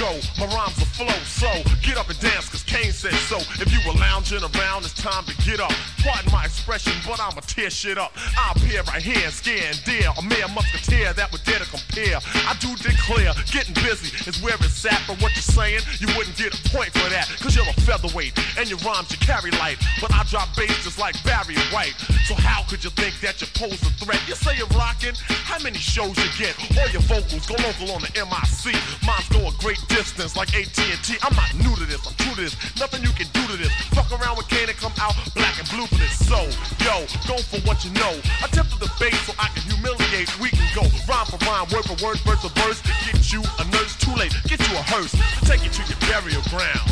go, 0.00 0.18
my 0.38 0.46
rhymes 0.46 0.78
will 0.78 0.86
flow, 0.96 1.18
so 1.28 1.50
get 1.82 1.98
up 1.98 2.08
and 2.08 2.18
dance, 2.20 2.48
Kane 2.70 2.92
said 2.92 3.18
so. 3.26 3.42
If 3.58 3.66
you 3.74 3.82
were 3.82 3.98
lounging 3.98 4.46
around, 4.46 4.86
it's 4.86 4.94
time 4.94 5.24
to 5.26 5.34
get 5.42 5.58
up. 5.58 5.74
Pardon 6.06 6.30
my 6.30 6.44
expression, 6.46 6.94
but 7.02 7.18
I'ma 7.18 7.42
tear 7.42 7.68
shit 7.68 7.98
up. 7.98 8.14
I 8.38 8.54
appear 8.54 8.86
right 8.86 9.02
here 9.02 9.26
and 9.26 9.80
dare, 9.82 10.14
a 10.14 10.22
mere 10.22 10.46
musketeer 10.54 11.12
that 11.12 11.32
would 11.32 11.42
dare 11.42 11.58
to 11.58 11.66
compare. 11.66 12.22
I 12.46 12.54
do 12.62 12.70
declare, 12.78 13.34
getting 13.50 13.74
busy 13.82 14.14
is 14.22 14.38
where 14.38 14.54
it's 14.62 14.86
at, 14.86 15.02
but 15.10 15.18
what 15.18 15.34
you're 15.34 15.50
saying, 15.50 15.82
you 15.98 16.06
wouldn't 16.14 16.38
get 16.38 16.54
a 16.54 16.62
point 16.70 16.94
for 16.94 17.10
that, 17.10 17.26
cause 17.42 17.58
you're 17.58 17.66
a 17.66 17.74
featherweight, 17.82 18.38
and 18.54 18.70
your 18.70 18.78
rhymes 18.86 19.10
you 19.10 19.18
carry 19.18 19.50
light. 19.58 19.82
But 20.00 20.14
I 20.14 20.22
drop 20.30 20.54
bass 20.54 20.70
just 20.86 20.98
like 20.98 21.18
Barry 21.26 21.58
White, 21.74 21.98
so 22.30 22.38
how 22.38 22.62
could 22.70 22.86
you 22.86 22.90
think 22.94 23.18
that 23.18 23.42
you 23.42 23.50
pose 23.58 23.82
a 23.82 23.90
threat? 23.98 24.22
You 24.30 24.38
say 24.38 24.54
you're 24.54 24.70
rocking, 24.78 25.18
how 25.42 25.58
many 25.58 25.82
shows 25.82 26.14
you 26.14 26.30
get? 26.38 26.54
All 26.78 26.86
your 26.94 27.02
vocals 27.10 27.50
go 27.50 27.58
local 27.66 27.98
on 27.98 28.06
the 28.06 28.14
MIC. 28.14 28.78
Mine's 29.02 29.26
go 29.34 29.42
a 29.50 29.52
great 29.58 29.82
distance 29.90 30.38
like 30.38 30.54
AT&T. 30.54 31.18
I'm 31.18 31.34
not 31.34 31.50
new 31.58 31.74
to 31.74 31.84
this, 31.84 32.06
I'm 32.06 32.14
true 32.14 32.38
to 32.38 32.42
this. 32.46 32.59
Nothing 32.78 33.02
you 33.02 33.12
can 33.12 33.28
do 33.32 33.42
to 33.48 33.56
this. 33.56 33.72
Fuck 33.92 34.10
around 34.12 34.36
with 34.36 34.48
Kane 34.48 34.68
and 34.68 34.78
come 34.78 34.92
out 35.00 35.14
black 35.34 35.58
and 35.58 35.68
blue 35.70 35.86
for 35.86 36.00
this. 36.00 36.14
So, 36.26 36.40
yo, 36.84 37.04
go 37.26 37.36
for 37.40 37.60
what 37.66 37.84
you 37.84 37.90
know. 37.96 38.12
Attempt 38.44 38.72
to 38.74 38.78
debate 38.80 39.14
so 39.26 39.32
I 39.38 39.48
can 39.52 39.62
humiliate. 39.68 40.28
We 40.40 40.50
can 40.50 40.66
go 40.74 40.84
rhyme 41.08 41.26
for 41.26 41.40
rhyme, 41.44 41.66
word 41.72 41.84
for 41.84 41.98
word, 42.04 42.18
verse 42.24 42.42
for 42.42 42.52
verse. 42.60 42.80
Get 43.06 43.32
you 43.32 43.42
a 43.58 43.64
nurse, 43.70 43.96
too 43.96 44.14
late. 44.14 44.34
Get 44.46 44.60
you 44.64 44.74
a 44.76 44.84
hearse 44.88 45.12
to 45.12 45.40
take 45.46 45.64
you 45.64 45.70
to 45.70 45.82
your 45.88 46.00
burial 46.08 46.42
ground. 46.48 46.88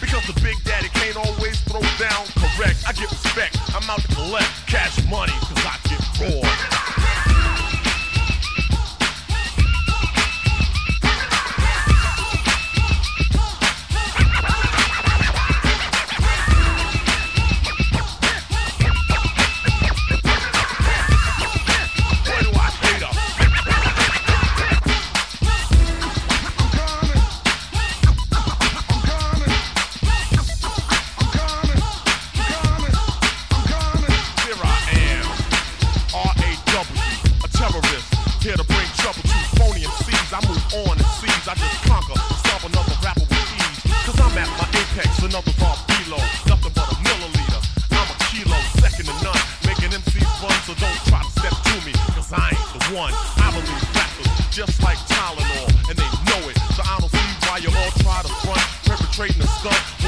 Because 0.00 0.26
the 0.26 0.34
Big 0.42 0.58
Daddy 0.64 0.90
Kane 0.98 1.14
always 1.16 1.60
throw 1.62 1.82
down 1.98 2.26
correct. 2.34 2.82
I 2.86 2.92
get 2.92 3.10
respect. 3.10 3.58
I'm 3.74 3.88
out 3.88 4.02
to 4.02 4.08
collect 4.14 4.50
cash 4.66 4.98
money, 5.08 5.32
cause 5.46 5.62
I 5.62 5.78
get 5.86 6.02
raw. 6.18 7.01
up 59.64 60.01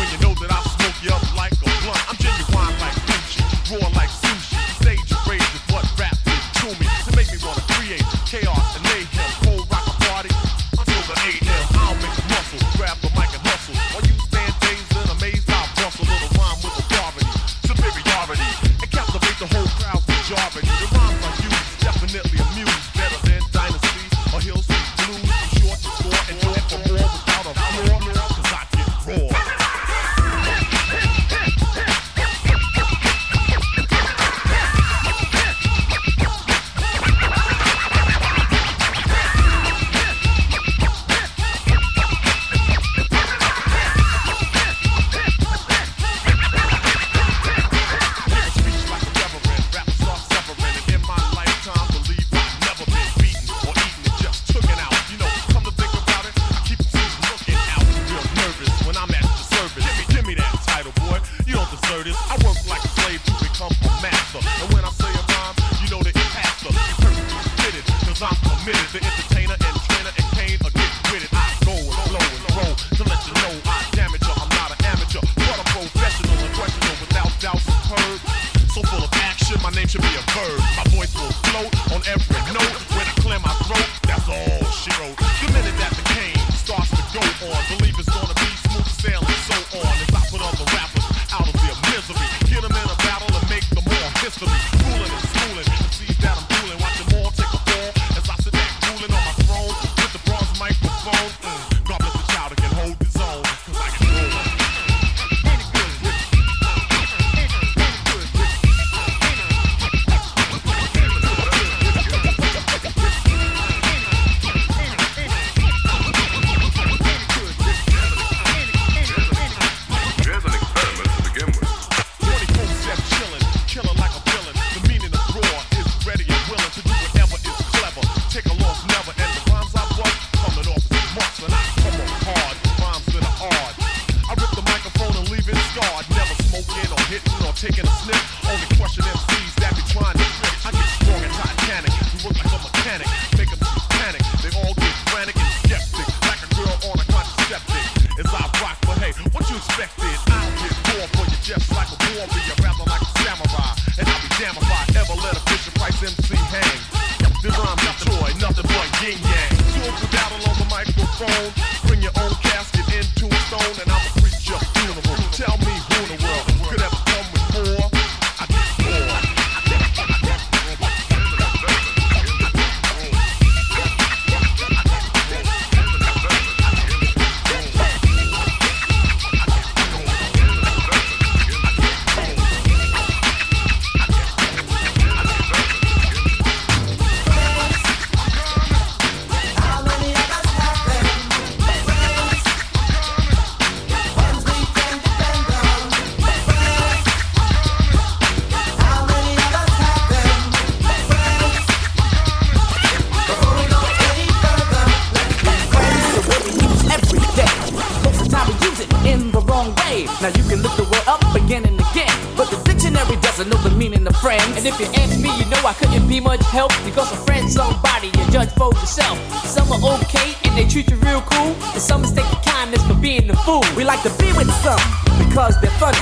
Dictionary 212.95 213.21
doesn't 213.23 213.49
know 213.49 213.59
the 213.59 213.75
meaning 213.75 214.07
of 214.07 214.17
friends. 214.17 214.57
And 214.57 214.67
if 214.67 214.79
you 214.79 214.87
ask 214.95 215.19
me, 215.19 215.29
you 215.39 215.45
know 215.51 215.59
I 215.67 215.75
couldn't 215.75 216.07
be 216.09 216.21
much 216.21 216.43
help 216.55 216.71
because 216.85 217.11
a 217.11 217.17
friend's 217.27 217.55
somebody 217.55 218.07
you 218.07 218.25
judge 218.31 218.51
for 218.51 218.73
yourself. 218.73 219.19
Some 219.45 219.67
are 219.73 219.83
okay 219.99 220.35
and 220.45 220.57
they 220.57 220.67
treat 220.69 220.89
you 220.89 220.97
real 221.03 221.21
cool, 221.23 221.59
and 221.75 221.83
some 221.83 222.03
mistake 222.03 222.27
your 222.31 222.43
kindness 222.43 222.87
for 222.87 222.95
being 222.95 223.29
a 223.31 223.37
fool. 223.43 223.65
We 223.77 223.83
like 223.83 224.03
to 224.03 224.15
be 224.15 224.31
with 224.39 224.51
some 224.63 224.79
because 225.19 225.61
they're 225.61 225.75
funny. 225.83 225.99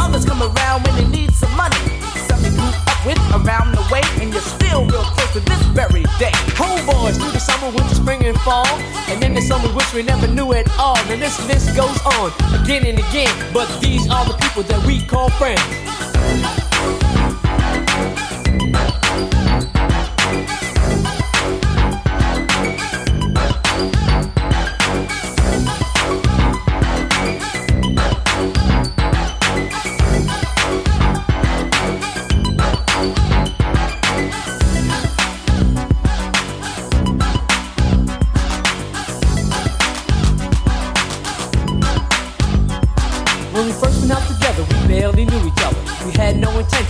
Others 0.00 0.24
come 0.24 0.42
around 0.42 0.82
when 0.82 0.96
they 0.98 1.06
need 1.06 1.30
some 1.30 1.54
money. 1.54 1.78
Some 2.26 2.42
you 2.42 2.50
grew 2.50 2.74
up 2.90 3.06
with 3.06 3.22
around 3.38 3.70
the 3.78 3.86
way, 3.92 4.02
and 4.18 4.32
you're 4.32 4.42
still 4.42 4.82
real 4.86 5.06
close 5.14 5.32
to 5.34 5.40
this 5.46 5.62
very 5.70 6.02
day. 6.18 6.34
Homeboys 6.58 7.22
through 7.22 7.30
the 7.30 7.38
summer, 7.38 7.70
winter, 7.70 7.94
spring, 7.94 8.24
and 8.26 8.38
fall, 8.40 8.66
and 9.06 9.22
then 9.22 9.34
there's 9.34 9.46
some 9.46 9.64
of 9.64 9.74
which 9.76 9.94
we 9.94 10.02
never 10.02 10.26
knew 10.26 10.52
at 10.52 10.66
all. 10.78 10.98
And 11.06 11.22
this 11.22 11.38
list 11.46 11.76
goes 11.76 11.98
on 12.18 12.34
again 12.58 12.84
and 12.84 12.98
again, 12.98 13.30
but 13.54 13.70
these 13.80 14.10
are 14.10 14.26
the 14.26 14.34
people 14.42 14.64
that 14.64 14.84
we 14.84 15.06
call 15.06 15.30
friends. 15.38 15.62
When 16.22 16.71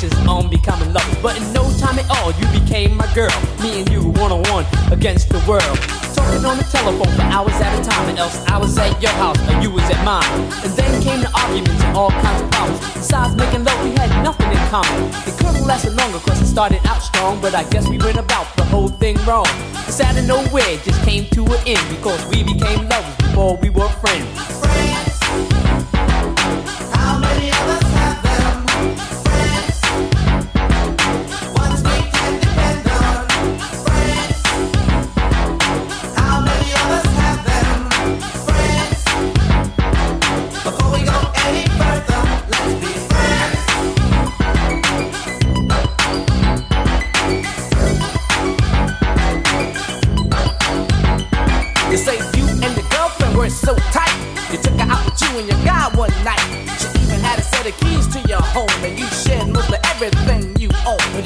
intentions 0.02 0.28
on 0.28 0.50
becoming 0.50 0.92
lovers, 0.92 1.18
but 1.22 1.36
in 1.36 1.52
no 1.52 1.70
time 1.78 1.98
at 1.98 2.08
all, 2.10 2.32
you 2.32 2.46
became 2.60 2.96
my 2.96 3.06
girl. 3.14 3.30
Me 3.62 3.80
and 3.80 3.90
you 3.90 4.02
one 4.02 4.32
on 4.32 4.42
one 4.50 4.66
against 4.92 5.28
the 5.28 5.38
world. 5.48 5.78
Talking 6.14 6.44
on 6.44 6.56
the 6.58 6.64
telephone 6.64 7.12
for 7.14 7.22
hours 7.22 7.54
at 7.54 7.78
a 7.78 7.88
time, 7.88 8.08
and 8.08 8.18
else 8.18 8.44
I 8.46 8.58
was 8.58 8.76
at 8.78 9.00
your 9.00 9.12
house 9.12 9.38
and 9.48 9.62
you 9.62 9.70
was 9.70 9.84
at 9.84 10.04
mine. 10.04 10.24
And 10.64 10.72
then 10.74 11.02
came 11.02 11.20
the 11.20 11.30
arguments 11.34 11.82
and 11.82 11.96
all 11.96 12.10
kinds 12.10 12.42
of 12.42 12.50
problems. 12.50 12.80
Besides 12.94 13.36
making 13.36 13.64
love, 13.64 13.84
we 13.84 13.90
had 13.90 14.10
nothing 14.22 14.50
in 14.50 14.62
common. 14.68 15.10
It 15.26 15.34
couldn't 15.38 15.66
last 15.66 15.86
longer 15.86 16.18
cause 16.18 16.40
it 16.40 16.46
started 16.46 16.84
out 16.86 17.02
strong, 17.02 17.40
but 17.40 17.54
I 17.54 17.64
guess 17.70 17.88
we 17.88 17.98
went 17.98 18.18
about 18.18 18.54
the 18.56 18.64
whole 18.64 18.88
thing 18.88 19.16
wrong. 19.24 19.46
It's 19.86 20.00
out 20.00 20.16
of 20.16 20.26
nowhere, 20.26 20.68
it 20.68 20.82
just 20.82 21.02
came 21.04 21.26
to 21.30 21.44
an 21.44 21.60
end 21.66 21.84
because 21.96 22.24
we 22.26 22.42
became 22.42 22.88
lovers 22.88 23.16
before 23.16 23.56
we 23.56 23.70
were 23.70 23.88
friends. 24.02 24.62
How 24.62 25.11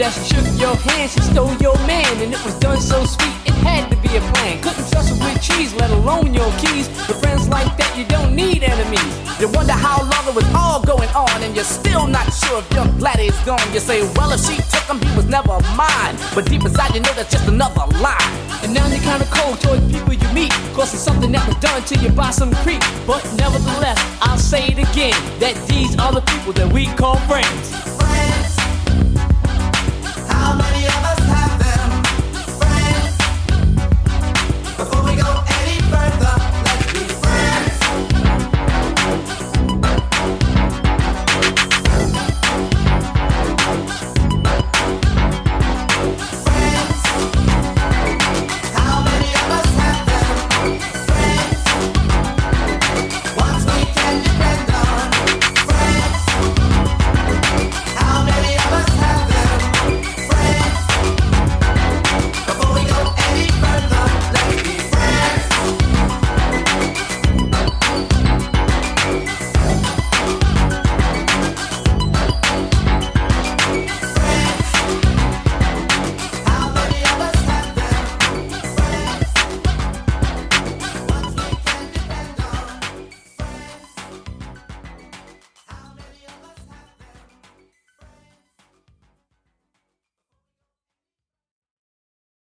She 0.07 0.35
shook 0.35 0.47
your 0.61 0.77
hand, 0.77 1.11
she 1.11 1.21
stole 1.21 1.53
your 1.57 1.75
man, 1.87 2.07
and 2.23 2.33
it 2.33 2.45
was 2.45 2.55
done 2.61 2.81
so 2.81 3.05
sweet, 3.05 3.35
it 3.45 3.55
had 3.67 3.91
to 3.91 3.97
be 3.97 4.15
a 4.17 4.21
plan. 4.33 4.63
Couldn't 4.63 4.89
trust 4.89 5.11
her 5.11 5.19
with 5.19 5.43
cheese, 5.43 5.75
let 5.75 5.91
alone 5.91 6.33
your 6.33 6.49
keys. 6.63 6.87
With 7.09 7.19
friends 7.21 7.49
like 7.49 7.77
that, 7.77 7.93
you 7.99 8.05
don't 8.05 8.37
need 8.37 8.63
enemies. 8.63 9.03
You 9.41 9.49
wonder 9.49 9.73
how 9.73 10.03
long 10.03 10.25
it 10.29 10.35
was 10.35 10.47
all 10.55 10.81
going 10.81 11.11
on, 11.11 11.43
and 11.43 11.57
you're 11.57 11.65
still 11.65 12.07
not 12.07 12.33
sure 12.33 12.61
if 12.61 12.71
your 12.71 12.87
glad 13.03 13.19
is 13.19 13.37
gone. 13.41 13.59
You 13.75 13.81
say, 13.81 14.03
well, 14.15 14.31
if 14.31 14.47
she 14.47 14.57
took 14.71 14.87
him, 14.87 15.03
he 15.03 15.11
was 15.17 15.27
never 15.27 15.59
mine. 15.75 16.15
But 16.37 16.47
deep 16.47 16.63
inside, 16.63 16.95
you 16.95 17.01
know 17.01 17.13
that's 17.19 17.33
just 17.33 17.49
another 17.49 17.85
lie. 17.99 18.23
And 18.63 18.73
now 18.73 18.87
you're 18.87 19.03
kinda 19.03 19.27
cold 19.27 19.61
towards 19.61 19.91
people 19.91 20.15
you 20.15 20.29
meet. 20.33 20.53
Cause 20.79 20.95
it's 20.95 21.03
something 21.03 21.33
that 21.33 21.45
was 21.49 21.57
done 21.57 21.83
to 21.83 21.99
you 21.99 22.11
by 22.11 22.31
some 22.31 22.55
creep. 22.63 22.83
But 23.07 23.27
nevertheless, 23.35 23.99
I'll 24.23 24.39
say 24.39 24.69
it 24.69 24.79
again 24.79 25.19
that 25.41 25.55
these 25.67 25.99
are 25.99 26.13
the 26.13 26.23
people 26.23 26.53
that 26.53 26.73
we 26.73 26.87
call 26.95 27.17
friends. 27.27 27.96